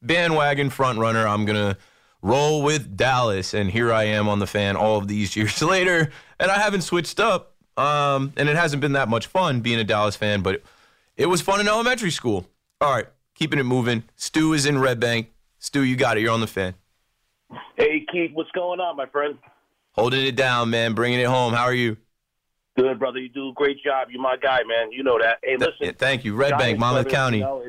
[0.00, 1.26] bandwagon front runner.
[1.28, 1.76] I'm gonna
[2.22, 6.10] roll with Dallas, and here I am on the fan all of these years later,
[6.40, 7.50] and I haven't switched up.
[7.76, 10.64] Um, and it hasn't been that much fun being a Dallas fan, but it,
[11.16, 12.46] it was fun in elementary school.
[12.80, 14.04] All right, keeping it moving.
[14.16, 15.30] Stu is in Red Bank.
[15.58, 16.20] Stu, you got it.
[16.20, 16.74] You're on the fan.
[17.76, 19.36] Hey, Keith, what's going on, my friend?
[19.92, 20.94] Holding it down, man.
[20.94, 21.52] Bringing it home.
[21.52, 21.96] How are you?
[22.78, 23.18] Good, brother.
[23.18, 24.08] You do a great job.
[24.10, 24.92] You're my guy, man.
[24.92, 25.38] You know that.
[25.42, 25.74] Hey, listen.
[25.80, 26.34] yeah, thank you.
[26.34, 27.38] Red Bank, Monmouth County.
[27.38, 27.64] You know,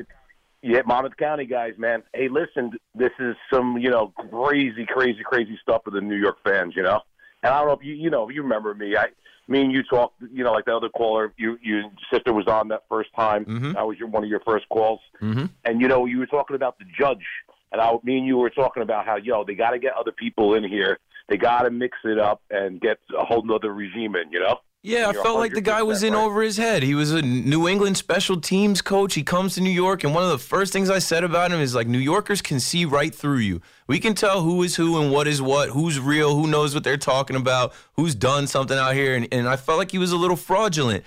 [0.62, 2.02] Yeah, Monmouth County guys, man.
[2.14, 6.38] Hey, listen, this is some you know crazy, crazy, crazy stuff for the New York
[6.42, 7.00] fans, you know.
[7.42, 8.96] And I don't know if you you know you remember me.
[8.96, 9.08] I
[9.46, 11.34] me and you talked, you know, like the other caller.
[11.36, 13.44] You your sister was on that first time.
[13.44, 13.72] Mm-hmm.
[13.72, 15.00] That was your one of your first calls.
[15.20, 15.50] Mhm.
[15.66, 17.26] And you know, you were talking about the judge,
[17.74, 20.12] and I, me and you were talking about how yo they got to get other
[20.12, 20.98] people in here.
[21.28, 24.30] They got to mix it up and get a whole nother regime in.
[24.32, 24.60] You know.
[24.86, 26.22] Yeah, I felt like the guy was in right.
[26.22, 26.82] over his head.
[26.82, 29.14] He was a New England special teams coach.
[29.14, 31.58] He comes to New York, and one of the first things I said about him
[31.58, 33.62] is like, New Yorkers can see right through you.
[33.88, 36.84] We can tell who is who and what is what, who's real, who knows what
[36.84, 39.16] they're talking about, who's done something out here.
[39.16, 41.02] And, and I felt like he was a little fraudulent.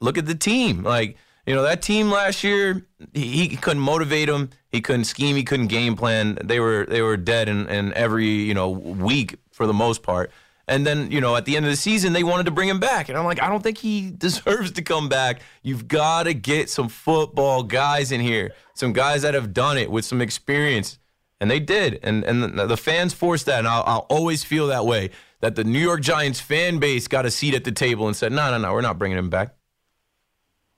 [0.00, 0.82] Look at the team.
[0.82, 4.50] Like, you know, that team last year, he, he couldn't motivate them.
[4.70, 5.36] He couldn't scheme.
[5.36, 6.38] He couldn't game plan.
[6.42, 10.30] They were they were dead in, in every, you know, week for the most part.
[10.66, 12.80] And then, you know, at the end of the season, they wanted to bring him
[12.80, 13.10] back.
[13.10, 15.42] And I'm like, I don't think he deserves to come back.
[15.62, 19.90] You've got to get some football guys in here, some guys that have done it
[19.90, 20.98] with some experience.
[21.40, 22.00] And they did.
[22.02, 23.58] And and the, fans forced that.
[23.58, 27.26] And I'll, I'll always feel that way that the New York Giants fan base got
[27.26, 29.54] a seat at the table and said, no, no, no, we're not bringing him back.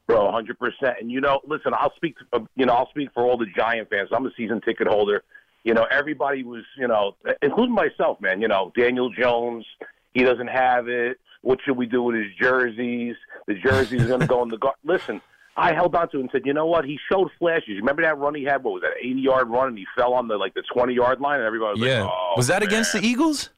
[0.07, 0.97] Bro, hundred percent.
[1.01, 2.17] And you know, listen, I'll speak.
[2.19, 4.09] To, uh, you know, I'll speak for all the Giant fans.
[4.13, 5.23] I'm a season ticket holder.
[5.65, 8.41] You know, everybody was, you know, including myself, man.
[8.41, 9.67] You know, Daniel Jones,
[10.15, 11.19] he doesn't have it.
[11.43, 13.17] What should we do with his jerseys?
[13.49, 14.77] The jerseys are going to go in the guard.
[14.85, 15.21] Listen,
[15.57, 16.85] I held on to it and said, you know what?
[16.85, 17.69] He showed flashes.
[17.71, 18.63] You remember that run he had?
[18.63, 18.93] What was that?
[19.01, 21.81] 80 yard run, and he fell on the like the 20 yard line, and everybody
[21.81, 22.03] was Yeah.
[22.03, 23.51] like, oh, was that against the Eagles?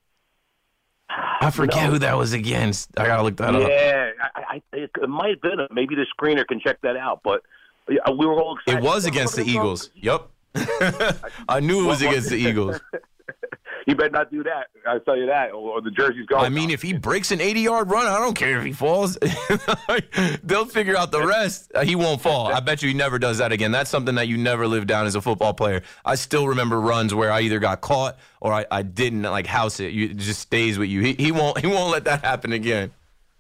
[1.11, 1.91] I forget No.
[1.93, 2.91] who that was against.
[2.99, 3.69] I got to look that up.
[3.69, 5.59] yeah, I, I, it, it might have been.
[5.71, 7.21] Maybe the screener can check that out.
[7.25, 7.43] But
[7.89, 8.85] we were all excited.
[8.85, 9.45] It was against the.
[9.45, 9.91] Eagles.
[9.97, 10.29] Yep.
[11.49, 12.81] I knew it was against the Eagles.
[13.89, 14.67] You better not do that.
[14.87, 16.45] I'll tell you that, or, or the jersey's gone.
[16.45, 19.17] I mean, if he breaks an 80 yard run, I don't care if he falls.
[20.45, 21.73] They'll figure out the rest.
[21.75, 22.49] Uh, He won't fall.
[22.49, 23.73] I bet you he never does that again.
[23.73, 25.81] That's something that you never live down as a football player.
[26.05, 29.81] I still remember runs where I either got caught or I, I didn't like house
[29.81, 29.95] it.
[29.95, 31.01] You, it just stays with you.
[31.01, 31.59] He, he won't.
[31.59, 32.91] He won't let that happen again.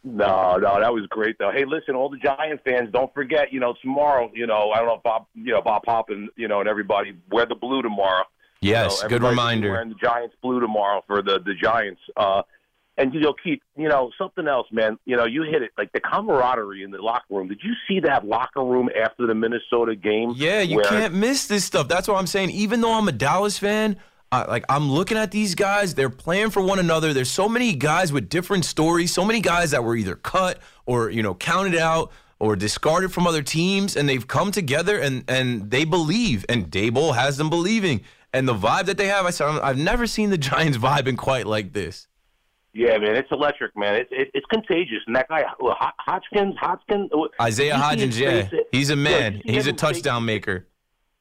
[0.03, 1.51] No, no, that was great though.
[1.51, 4.87] Hey, listen, all the Giant fans, don't forget, you know, tomorrow, you know, I don't
[4.87, 8.25] know if Bob, you know, Bob and you know, and everybody wear the blue tomorrow.
[8.61, 9.71] Yes, You know, good reminder.
[9.71, 12.01] Wearing the Giants blue tomorrow for the the Giants.
[12.17, 12.43] Uh,
[12.97, 14.99] and you know, keep you know something else, man.
[15.05, 17.49] You know, you hit it like the camaraderie in the locker room.
[17.49, 20.33] Did you see that locker room after the Minnesota game?
[20.37, 21.89] Yeah, you where- can't miss this stuff.
[21.89, 22.51] That's what I'm saying.
[22.51, 23.97] Even though I'm a Dallas fan,
[24.33, 27.13] I, like I'm looking at these guys, they're playing for one another.
[27.15, 29.15] There's so many guys with different stories.
[29.15, 33.27] So many guys that were either cut or you know counted out or discarded from
[33.27, 36.45] other teams, and they've come together and and they believe.
[36.49, 38.01] And Daboll has them believing.
[38.33, 41.47] And the vibe that they have, I said, I've never seen the Giants vibing quite
[41.47, 42.07] like this.
[42.75, 43.97] Yeah, man, it's electric, man.
[43.97, 44.99] It's it, it's contagious.
[45.07, 49.41] And that guy, Ho- Hodgkins, Hodgkins, uh, Isaiah Hodgins, yeah, he's a man.
[49.45, 50.67] see He's a touchdown maker.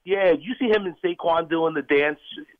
[0.03, 2.19] Yeah, you see him and Saquon doing the dance?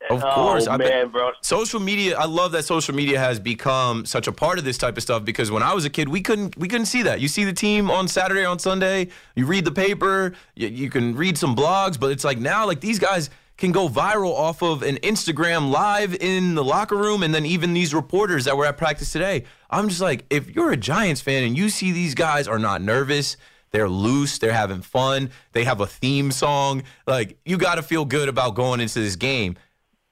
[0.10, 1.32] Of oh, course, I bet- man, bro.
[1.42, 4.98] Social media, I love that social media has become such a part of this type
[4.98, 7.22] of stuff because when I was a kid, we couldn't we couldn't see that.
[7.22, 11.16] You see the team on Saturday, on Sunday, you read the paper, you, you can
[11.16, 14.84] read some blogs, but it's like now, like these guys can go viral off of
[14.84, 18.78] an Instagram live in the locker room, and then even these reporters that were at
[18.78, 19.44] practice today.
[19.70, 22.82] I'm just like, if you're a Giants fan and you see these guys are not
[22.82, 23.38] nervous.
[23.72, 24.38] They're loose.
[24.38, 25.30] They're having fun.
[25.52, 26.84] They have a theme song.
[27.06, 29.58] Like, you got to feel good about going into this game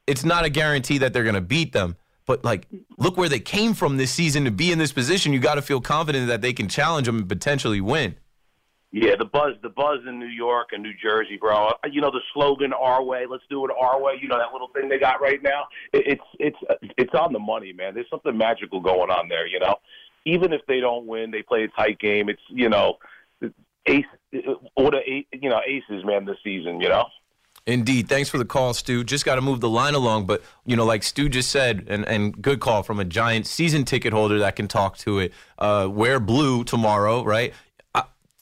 [0.08, 1.95] it's not a guarantee that they're going to beat them.
[2.25, 5.31] But like, look where they came from this season to be in this position.
[5.31, 8.15] You got to feel confident that they can challenge them and potentially win.
[8.95, 11.67] Yeah, the buzz, the buzz in New York and New Jersey, bro.
[11.67, 14.13] Uh, You know the slogan "Our way." Let's do it our way.
[14.21, 15.67] You know that little thing they got right now.
[15.91, 17.93] It, it's it's it's on the money, man.
[17.93, 19.47] There's something magical going on there.
[19.47, 19.75] You know,
[20.23, 22.29] even if they don't win, they play a tight game.
[22.29, 22.99] It's you know,
[23.86, 24.05] ace,
[24.75, 26.79] what a you know aces, man, this season.
[26.79, 27.05] You know.
[27.65, 28.08] Indeed.
[28.08, 29.03] Thanks for the call, Stu.
[29.03, 30.27] Just got to move the line along.
[30.27, 33.86] But, you know, like Stu just said, and, and good call from a giant season
[33.86, 35.34] ticket holder that can talk to it.
[35.58, 37.55] Uh, wear blue tomorrow, right?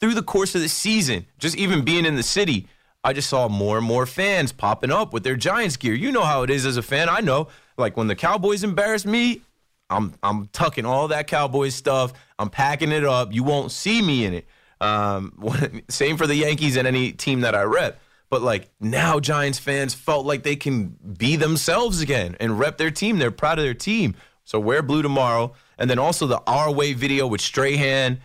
[0.04, 2.68] Through the course of the season, just even being in the city,
[3.02, 5.94] I just saw more and more fans popping up with their Giants gear.
[5.94, 7.08] You know how it is as a fan.
[7.08, 7.48] I know.
[7.78, 9.40] Like when the Cowboys embarrass me,
[9.88, 12.12] I'm I'm tucking all that Cowboys stuff.
[12.38, 13.32] I'm packing it up.
[13.32, 14.46] You won't see me in it.
[14.78, 15.42] Um,
[15.88, 17.98] same for the Yankees and any team that I rep.
[18.28, 22.90] But like now, Giants fans felt like they can be themselves again and rep their
[22.90, 23.18] team.
[23.18, 24.16] They're proud of their team.
[24.44, 28.20] So wear blue tomorrow, and then also the Our Way video with Strahan.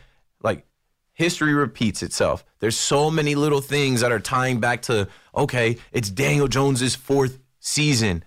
[1.19, 2.45] History repeats itself.
[2.59, 7.39] There's so many little things that are tying back to okay, it's Daniel Jones's fourth
[7.59, 8.23] season.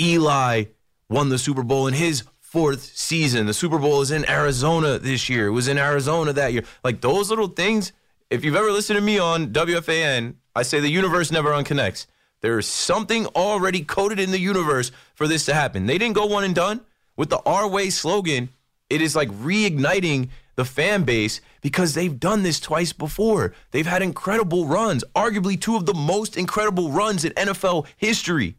[0.00, 0.64] Eli
[1.08, 3.46] won the Super Bowl in his fourth season.
[3.46, 5.46] The Super Bowl is in Arizona this year.
[5.46, 6.64] It was in Arizona that year.
[6.82, 7.92] Like those little things.
[8.28, 12.06] If you've ever listened to me on WFAN, I say the universe never unconnects.
[12.40, 15.86] There is something already coded in the universe for this to happen.
[15.86, 16.80] They didn't go one and done
[17.16, 18.48] with the Our Way slogan.
[18.90, 23.54] It is like reigniting the fan base because they've done this twice before.
[23.70, 28.56] They've had incredible runs, arguably two of the most incredible runs in NFL history,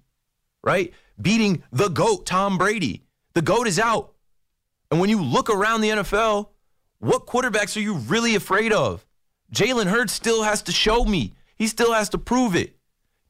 [0.63, 0.93] right?
[1.21, 3.03] Beating the GOAT, Tom Brady.
[3.33, 4.13] The GOAT is out.
[4.91, 6.49] And when you look around the NFL,
[6.99, 9.05] what quarterbacks are you really afraid of?
[9.53, 11.33] Jalen Hurts still has to show me.
[11.55, 12.75] He still has to prove it.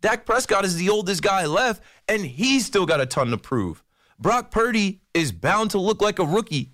[0.02, 3.84] Dak Prescott is the oldest guy left, and he's still got a ton to prove.
[4.20, 6.73] Brock Purdy is bound to look like a rookie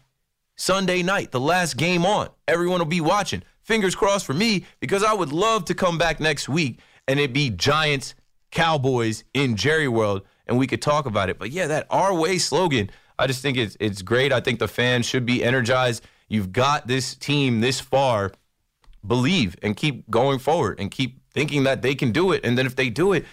[0.60, 2.28] Sunday night, the last game on.
[2.45, 3.43] Everyone will be watching.
[3.62, 7.32] Fingers crossed for me because I would love to come back next week and it'd
[7.32, 8.13] be Giants,
[8.52, 11.39] Cowboys in Jerry World and we could talk about it.
[11.39, 14.34] But yeah, that our way slogan, I just think it's it's great.
[14.34, 16.04] I think the fans should be energized.
[16.28, 18.34] You've got this team this far.
[19.08, 22.43] Believe and keep going forward and keep thinking that they can do it.
[22.43, 23.26] And then if they do it,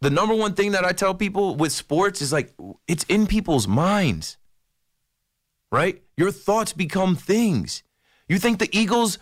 [0.00, 2.54] the number one thing that I tell people with sports is like
[2.88, 4.38] it's in people's minds.
[5.74, 6.02] Right?
[6.16, 7.82] Your thoughts become things.
[8.28, 9.18] You think the Eagles,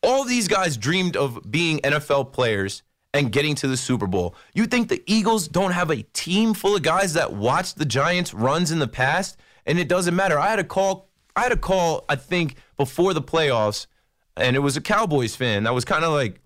[0.00, 4.36] all these guys dreamed of being NFL players and getting to the Super Bowl.
[4.54, 8.32] You think the Eagles don't have a team full of guys that watched the Giants
[8.32, 10.38] runs in the past and it doesn't matter.
[10.38, 13.86] I had a call I had a call I think before the playoffs
[14.36, 16.40] and it was a Cowboys fan that was kind of like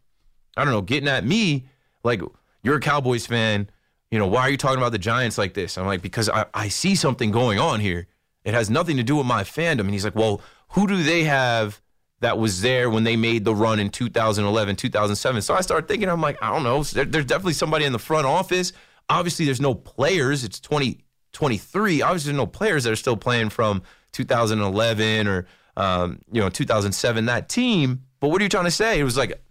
[0.57, 1.67] I don't know, getting at me
[2.05, 2.23] like
[2.63, 3.69] you're a Cowboys fan,
[4.11, 5.77] you know, why are you talking about the Giants like this?
[5.77, 8.07] I'm like because I, I see something going on here.
[8.45, 9.81] It has nothing to do with my fandom.
[9.81, 11.81] And he's like, "Well, who do they have
[12.23, 15.43] that was there when they made the run in 2011, 2007.
[15.43, 16.83] So I started thinking, I'm like, I don't know.
[16.83, 18.73] There, there's definitely somebody in the front office.
[19.09, 20.45] Obviously, there's no players.
[20.45, 22.03] It's 2023.
[22.03, 27.27] Obviously, there's no players that are still playing from 2011 or um, you know 2007.
[27.27, 28.05] That team.
[28.21, 29.01] But what are you trying to say?
[29.01, 29.43] It was like,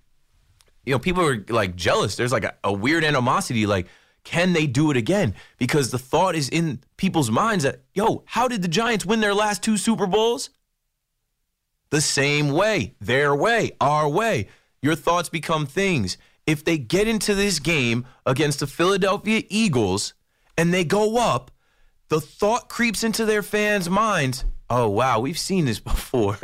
[0.85, 2.15] you know, people were like jealous.
[2.15, 3.65] There's like a, a weird animosity.
[3.65, 3.87] Like,
[4.23, 5.35] can they do it again?
[5.57, 9.33] Because the thought is in people's minds that, yo, how did the Giants win their
[9.33, 10.49] last two Super Bowls?
[11.91, 14.47] the same way, their way, our way.
[14.81, 16.17] Your thoughts become things.
[16.47, 20.13] If they get into this game against the Philadelphia Eagles
[20.57, 21.51] and they go up,
[22.07, 26.37] the thought creeps into their fans' minds oh, wow, we've seen this before.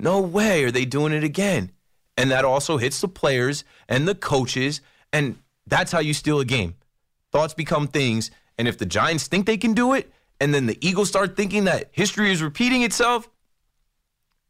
[0.00, 1.70] No way are they doing it again.
[2.16, 4.80] And that also hits the players and the coaches.
[5.12, 6.74] And that's how you steal a game.
[7.34, 8.30] Thoughts become things.
[8.58, 11.64] And if the Giants think they can do it, and then the Eagles start thinking
[11.64, 13.28] that history is repeating itself,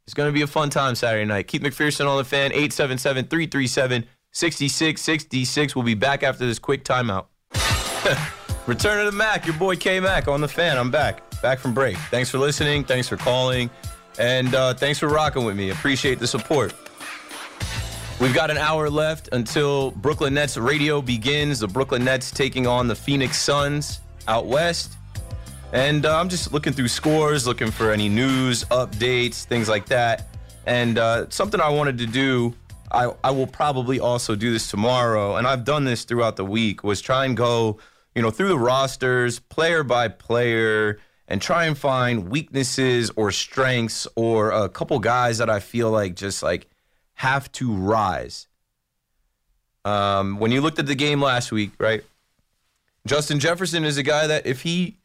[0.05, 1.49] it's going to be a fun time Saturday night.
[1.49, 5.75] Keith McPherson on the fan, 877 337 6666.
[5.75, 7.27] We'll be back after this quick timeout.
[8.67, 10.77] Return of the Mac, your boy K Mac on the fan.
[10.77, 11.23] I'm back.
[11.41, 11.97] Back from break.
[12.11, 12.85] Thanks for listening.
[12.85, 13.71] Thanks for calling.
[14.19, 15.71] And uh, thanks for rocking with me.
[15.71, 16.75] Appreciate the support.
[18.21, 21.59] We've got an hour left until Brooklyn Nets radio begins.
[21.59, 24.97] The Brooklyn Nets taking on the Phoenix Suns out west.
[25.73, 30.29] And uh, I'm just looking through scores, looking for any news, updates, things like that.
[30.65, 32.55] And uh, something I wanted to do,
[32.93, 36.85] I, I will probably also do this tomorrow, and I've done this throughout the week,
[36.85, 37.79] was try and go,
[38.15, 44.07] you know, through the rosters, player by player, and try and find weaknesses or strengths
[44.15, 46.69] or a couple guys that I feel like just like
[47.15, 48.47] have to rise.
[49.85, 52.03] Um, when you looked at the game last week, right?
[53.07, 54.97] Justin Jefferson is a guy that if he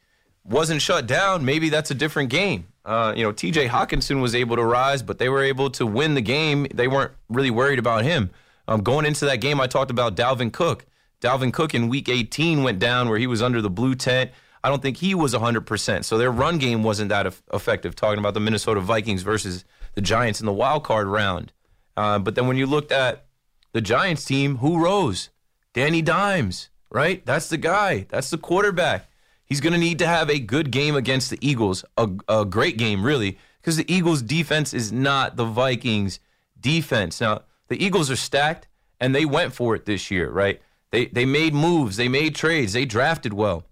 [0.46, 2.68] wasn't shut down, maybe that's a different game.
[2.86, 6.16] Uh, you know, TJ Hockenson was able to rise, but they were able to win
[6.16, 6.66] the game.
[6.74, 8.32] They weren't really worried about him.
[8.68, 10.86] Um, going into that game, I talked about Dalvin Cook.
[11.22, 14.32] Dalvin Cook in week 18 went down where he was under the blue tent.
[14.64, 16.06] I don't think he was 100%.
[16.06, 20.40] So their run game wasn't that effective, talking about the Minnesota Vikings versus the Giants
[20.40, 21.52] in the wild card round.
[22.00, 23.26] Uh, but then when you looked at
[23.74, 25.32] the Giants team, who rose?
[25.74, 27.26] Danny Dimes, right?
[27.26, 28.06] That's the guy.
[28.08, 29.10] That's the quarterback.
[29.44, 32.78] He's going to need to have a good game against the Eagles, a, a great
[32.78, 36.22] game, really, because the Eagles' defense is not the Vikings'
[36.58, 37.20] defense.
[37.20, 38.70] Now, the Eagles are stacked,
[39.02, 40.62] and they went for it this year, right?
[40.92, 43.66] They, they made moves, they made trades, they drafted well.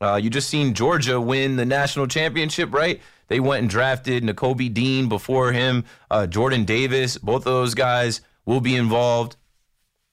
[0.00, 3.00] Uh, you just seen Georgia win the national championship, right?
[3.28, 7.18] They went and drafted Nakobe Dean before him, uh, Jordan Davis.
[7.18, 9.36] Both of those guys will be involved.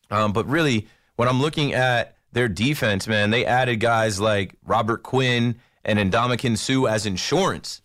[0.09, 5.03] Um, but really, when I'm looking at their defense, man, they added guys like Robert
[5.03, 7.81] Quinn and Ndamukong Suh as insurance.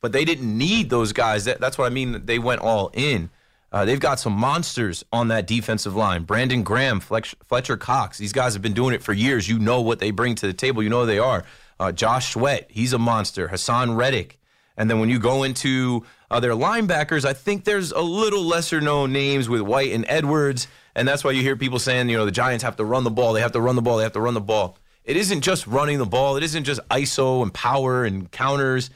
[0.00, 1.44] But they didn't need those guys.
[1.44, 2.24] That, that's what I mean.
[2.24, 3.30] They went all in.
[3.72, 6.24] Uh, they've got some monsters on that defensive line.
[6.24, 8.18] Brandon Graham, Fletch, Fletcher Cox.
[8.18, 9.48] These guys have been doing it for years.
[9.48, 10.82] You know what they bring to the table.
[10.82, 11.44] You know who they are.
[11.78, 13.48] Uh, Josh Sweat, he's a monster.
[13.48, 14.39] Haason Reddick.
[14.76, 18.80] And then when you go into uh, their linebackers, I think there's a little lesser
[18.80, 20.68] known names with White and Edwards.
[20.94, 23.10] And that's why you hear people saying, you know, the Giants have to run the
[23.10, 23.32] ball.
[23.32, 23.98] They have to run the ball.
[23.98, 24.78] They have to run the ball.
[25.04, 28.90] It isn't just running the ball, it isn't just ISO and power and counters.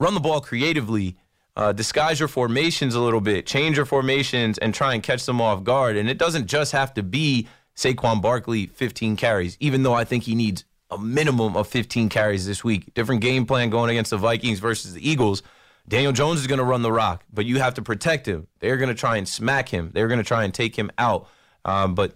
[0.00, 1.16] Run the ball creatively.
[1.54, 5.38] Uh, disguise your formations a little bit, change your formations, and try and catch them
[5.38, 5.96] off guard.
[5.96, 7.46] And it doesn't just have to be
[7.76, 12.46] Saquon Barkley 15 carries, even though I think he needs a minimum of 15 carries
[12.46, 12.94] this week.
[12.94, 15.42] Different game plan going against the Vikings versus the Eagles.
[15.88, 18.46] Daniel Jones is going to run the rock, but you have to protect him.
[18.60, 19.90] They're going to try and smack him.
[19.92, 21.28] They're going to try and take him out.
[21.64, 22.14] Um, but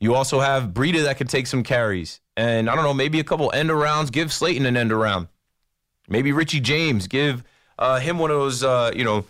[0.00, 2.20] you also have Breida that can take some carries.
[2.36, 4.10] And I don't know, maybe a couple end arounds.
[4.10, 5.28] Give Slayton an end around.
[6.08, 7.06] Maybe Richie James.
[7.06, 7.44] Give
[7.78, 9.24] uh, him one of those, uh, you know,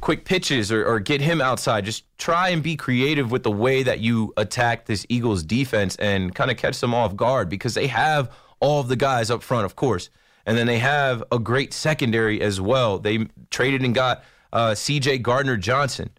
[0.00, 1.84] quick pitches or, or get him outside.
[1.84, 6.34] Just try and be creative with the way that you attack this Eagles defense and
[6.34, 8.30] kind of catch them off guard because they have
[8.60, 10.10] all of the guys up front, of course.
[10.46, 12.98] And then they have a great secondary as well.
[12.98, 16.10] They traded and got uh, CJ Gardner Johnson.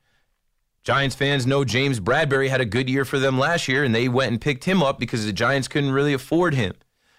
[0.84, 4.08] Giants fans know James Bradberry had a good year for them last year, and they
[4.08, 6.74] went and picked him up because the Giants couldn't really afford him.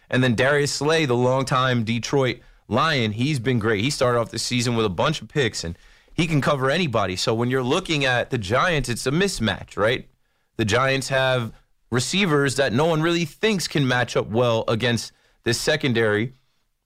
[0.08, 2.38] And then Darius Slay, the longtime Detroit
[2.68, 3.82] Lion, he's been great.
[3.82, 5.76] He started off the season with a bunch of picks, and
[6.16, 7.14] he can cover anybody.
[7.14, 10.08] So when you're looking at the Giants, it's a mismatch, right?
[10.56, 11.52] The Giants have
[11.90, 15.12] receivers that no one really thinks can match up well against
[15.44, 16.32] this secondary,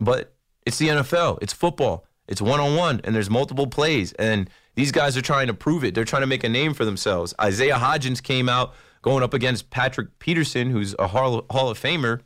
[0.00, 0.34] but
[0.66, 4.12] it's the NFL, it's football, it's one on one, and there's multiple plays.
[4.14, 5.94] And these guys are trying to prove it.
[5.94, 7.32] They're trying to make a name for themselves.
[7.40, 12.20] Isaiah Hodgins came out going up against Patrick Peterson, who's a Hall of Famer,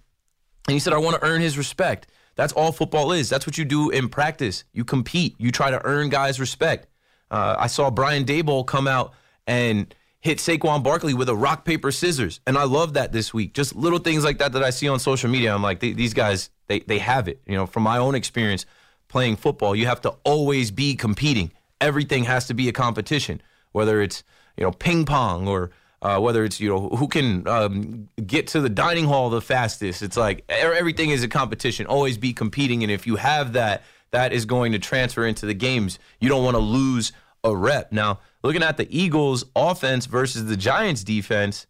[0.67, 2.07] and he said, I want to earn his respect.
[2.35, 3.29] That's all football is.
[3.29, 4.65] That's what you do in practice.
[4.73, 5.37] You compete.
[5.39, 6.89] You try to earn guys' respect.
[7.35, 9.13] Uh, I saw Brian Daboll come out
[9.45, 13.55] and hit Saquon Barkley with a rock paper scissors, and I love that this week.
[13.55, 15.53] Just little things like that that I see on social media.
[15.53, 17.41] I'm like, these guys, they they have it.
[17.45, 18.67] You know, from my own experience
[19.09, 21.51] playing football, you have to always be competing.
[21.81, 24.23] Everything has to be a competition, whether it's
[24.57, 25.73] you know ping pong or
[26.03, 30.03] uh, whether it's you know who can um, get to the dining hall the fastest.
[30.03, 31.87] It's like everything is a competition.
[31.87, 33.83] Always be competing, and if you have that,
[34.13, 35.99] that is going to transfer into the games.
[36.21, 37.11] You don't want to lose
[37.45, 37.93] a rep.
[37.93, 41.67] Now, looking at the Eagles offense versus the Giants defense,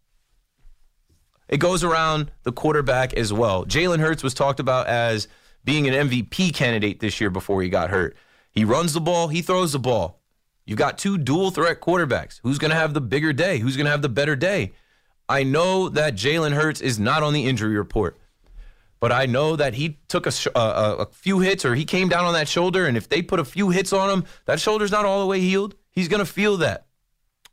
[1.47, 3.65] it goes around the quarterback as well.
[3.65, 5.27] Jalen Hurts was talked about as
[5.63, 8.15] being an MVP candidate this year before he got hurt.
[8.51, 10.21] He runs the ball, he throws the ball.
[10.65, 12.39] You've got two dual threat quarterbacks.
[12.41, 13.59] Who's going to have the bigger day?
[13.59, 14.73] Who's going to have the better day?
[15.27, 18.17] I know that Jalen Hurts is not on the injury report,
[19.05, 22.25] but I know that he took a, a, a, few hits or he came down
[22.25, 22.87] on that shoulder.
[22.87, 25.39] And if they put a few hits on him, that shoulder's not all the way
[25.39, 25.75] healed.
[25.91, 26.87] He's going to feel that.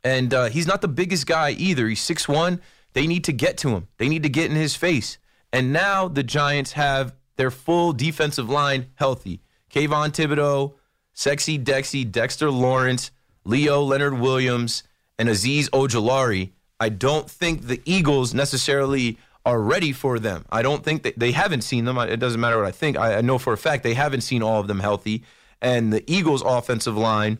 [0.03, 1.87] And uh, he's not the biggest guy either.
[1.87, 2.59] He's 6'1.
[2.93, 5.19] They need to get to him, they need to get in his face.
[5.51, 9.39] And now the Giants have their full defensive line healthy.
[9.69, 10.73] Kayvon Thibodeaux,
[11.13, 13.11] Sexy Dexy, Dexter Lawrence,
[13.45, 14.81] Leo Leonard Williams,
[15.19, 16.49] and Azeez Ojulari.
[16.79, 20.45] I don't think the Eagles necessarily are ready for them.
[20.51, 21.97] I don't think that they haven't seen them.
[21.97, 22.97] It doesn't matter what I think.
[22.97, 25.23] I, know for a fact they haven't seen all of them healthy.
[25.61, 27.39] And the Eagles' offensive line,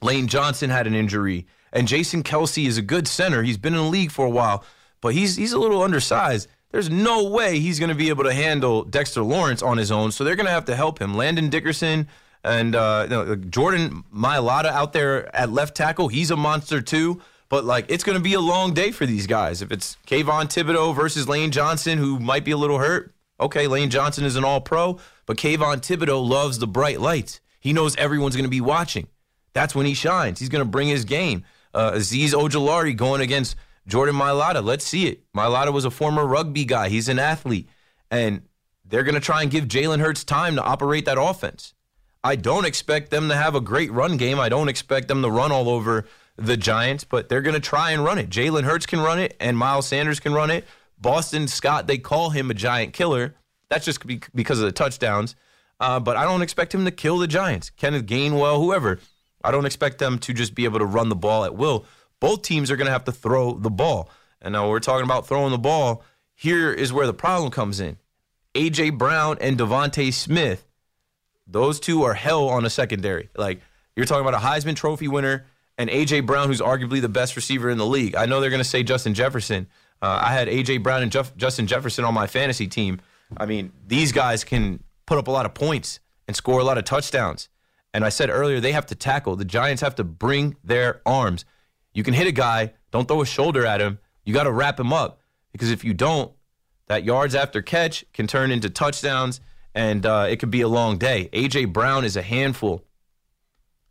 [0.00, 3.42] Lane Johnson had an injury, and Jason Kelce is a good center.
[3.42, 4.64] He's been in the league for a while,
[5.00, 6.48] but he's he's a little undersized.
[6.70, 10.10] There's no way he's going to be able to handle Dexter Lawrence on his own,
[10.10, 11.14] so they're going to have to help him.
[11.14, 12.08] Landon Dickerson
[12.44, 17.22] and uh, you know, Jordan Mailata out there at left tackle, he's a monster too.
[17.48, 19.62] But like, it's going to be a long day for these guys.
[19.62, 23.90] If it's Kayvon Thibodeaux versus Lane Johnson, who might be a little hurt, okay, Lane
[23.90, 27.40] Johnson is an All-Pro, but Kayvon Thibodeaux loves the bright lights.
[27.60, 29.08] He knows everyone's going to be watching.
[29.52, 30.40] That's when he shines.
[30.40, 31.44] He's going to bring his game.
[31.72, 34.64] Uh, Azeez Ojulari going against Jordan Mailata.
[34.64, 35.22] Let's see it.
[35.32, 36.88] Mailata was a former rugby guy.
[36.88, 37.68] He's an athlete,
[38.10, 38.42] and
[38.84, 41.74] they're going to try and give Jalen Hurts time to operate that offense.
[42.22, 44.40] I don't expect them to have a great run game.
[44.40, 47.90] I don't expect them to run all over the Giants, but they're going to try
[47.90, 48.28] and run it.
[48.28, 50.64] Jalen Hurts can run it, and Miles Sanders can run it.
[50.98, 53.34] Boston Scott, they call him a giant killer.
[53.68, 54.00] That's just
[54.34, 55.34] because of the touchdowns.
[55.80, 57.70] Uh, but I don't expect him to kill the Giants.
[57.70, 59.00] Kenneth Gainwell, whoever.
[59.42, 61.84] I don't expect them to just be able to run the ball at will.
[62.20, 64.08] Both teams are going to have to throw the ball.
[64.40, 66.04] And now we're talking about throwing the ball.
[66.34, 67.96] Here is where the problem comes in.
[68.54, 68.90] A.J.
[68.90, 70.64] Brown and DeVonta Smith
[71.46, 73.28] those two are hell on a secondary.
[73.36, 73.60] Like
[73.96, 75.46] you're talking about a Heisman Trophy winner
[75.78, 78.14] and AJ Brown, who's arguably the best receiver in the league.
[78.14, 79.66] I know they're going to say Justin Jefferson.
[80.00, 83.00] Uh, I had AJ Brown and Jeff- Justin Jefferson on my fantasy team.
[83.36, 86.78] I mean, these guys can put up a lot of points and score a lot
[86.78, 87.48] of touchdowns.
[87.92, 89.36] And I said earlier, they have to tackle.
[89.36, 91.44] The Giants have to bring their arms.
[91.92, 93.98] You can hit a guy, don't throw a shoulder at him.
[94.24, 95.20] You got to wrap him up
[95.52, 96.32] because if you don't,
[96.88, 99.40] that yards after catch can turn into touchdowns
[99.74, 101.28] and uh, it could be a long day.
[101.32, 101.66] A.J.
[101.66, 102.84] Brown is a handful.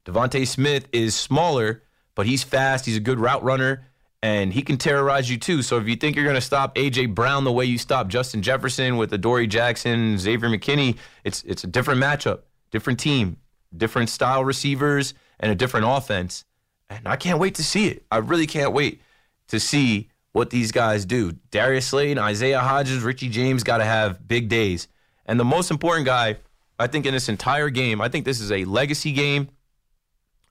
[0.06, 1.84] DeVonta Smith is smaller,
[2.16, 2.86] but he's fast.
[2.86, 3.88] He's a good route runner,
[4.22, 5.62] and he can terrorize you too.
[5.62, 7.08] So if you think you're going to stop A.J.
[7.08, 11.68] Brown the way you stop Justin Jefferson with Adoree Jackson, Xavier McKinney, it's, it's a
[11.68, 12.42] different matchup,
[12.72, 13.38] different team,
[13.76, 16.46] different style receivers, and a different offense.
[16.90, 18.06] And I can't wait to see it.
[18.12, 19.02] I really can't wait
[19.48, 21.34] to see what these guys do.
[21.52, 24.88] Darius Slade, Isaiah Hodgins, Richie James got to have big days.
[25.26, 26.38] And the most important guy,
[26.78, 29.50] I think, in this entire game, I think this is a legacy game.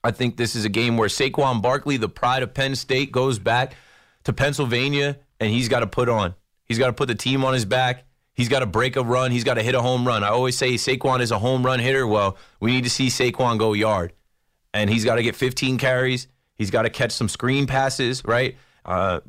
[0.05, 3.39] I think this is a game where Saquon Barkley, the pride of Penn State, goes
[3.39, 3.75] back
[4.25, 6.35] to Pennsylvania and he's got to put on.
[6.65, 8.05] He's got to put the team on his back.
[8.35, 9.31] He's got to break a run.
[9.31, 10.25] He's got to hit a home run.
[10.25, 12.07] I always say Saquon is a home run hitter.
[12.07, 14.13] Well, we need to see Saquon go yard.
[14.73, 16.29] And he's got to get 15 carries.
[16.55, 18.57] He's got to catch some screen passes, right?
[18.85, 19.21] Uh,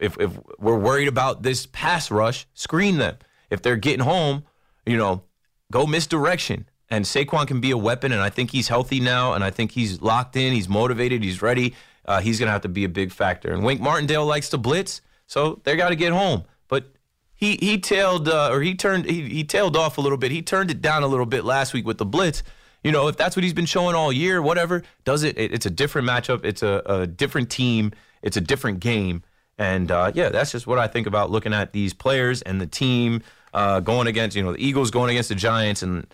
[0.00, 3.16] if, if we're worried about this pass rush, screen them.
[3.50, 4.44] If they're getting home,
[4.86, 5.24] you know,
[5.70, 6.66] go misdirection.
[6.92, 9.72] And Saquon can be a weapon, and I think he's healthy now, and I think
[9.72, 11.74] he's locked in, he's motivated, he's ready.
[12.04, 13.50] Uh, he's going to have to be a big factor.
[13.50, 16.44] And Wink Martindale likes to blitz, so they got to get home.
[16.68, 16.92] But
[17.34, 20.32] he he tailed uh, or he turned he, he tailed off a little bit.
[20.32, 22.42] He turned it down a little bit last week with the blitz.
[22.84, 25.38] You know, if that's what he's been showing all year, whatever, does it?
[25.38, 26.44] it it's a different matchup.
[26.44, 27.92] It's a, a different team.
[28.20, 29.22] It's a different game.
[29.56, 32.66] And uh, yeah, that's just what I think about looking at these players and the
[32.66, 33.22] team
[33.54, 35.82] uh, going against, you know, the Eagles going against the Giants.
[35.82, 36.06] And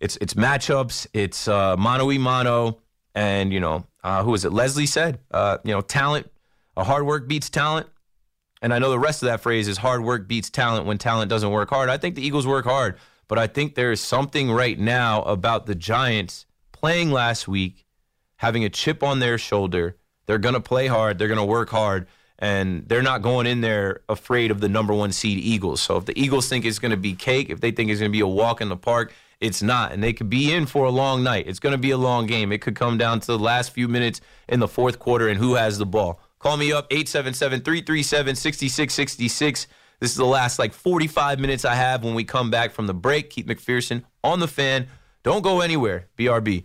[0.00, 2.78] it's it's matchups, it's uh, mano y mano.
[3.14, 4.52] And, you know, uh, who is it?
[4.52, 6.30] Leslie said, uh, you know, talent,
[6.76, 7.88] a hard work beats talent.
[8.62, 11.28] And I know the rest of that phrase is hard work beats talent when talent
[11.28, 11.88] doesn't work hard.
[11.88, 12.96] I think the Eagles work hard,
[13.26, 17.86] but I think there is something right now about the Giants playing last week,
[18.36, 19.96] having a chip on their shoulder.
[20.26, 22.06] They're going to play hard, they're going to work hard
[22.38, 25.80] and they're not going in there afraid of the number one seed Eagles.
[25.80, 28.12] So if the Eagles think it's going to be cake, if they think it's going
[28.12, 29.92] to be a walk in the park, it's not.
[29.92, 31.46] And they could be in for a long night.
[31.46, 32.52] It's going to be a long game.
[32.52, 35.54] It could come down to the last few minutes in the fourth quarter and who
[35.54, 36.20] has the ball.
[36.38, 39.66] Call me up 877 337 6666.
[40.00, 42.94] This is the last like 45 minutes I have when we come back from the
[42.94, 43.30] break.
[43.30, 44.86] Keith McPherson on the fan.
[45.24, 46.08] Don't go anywhere.
[46.16, 46.64] BRB.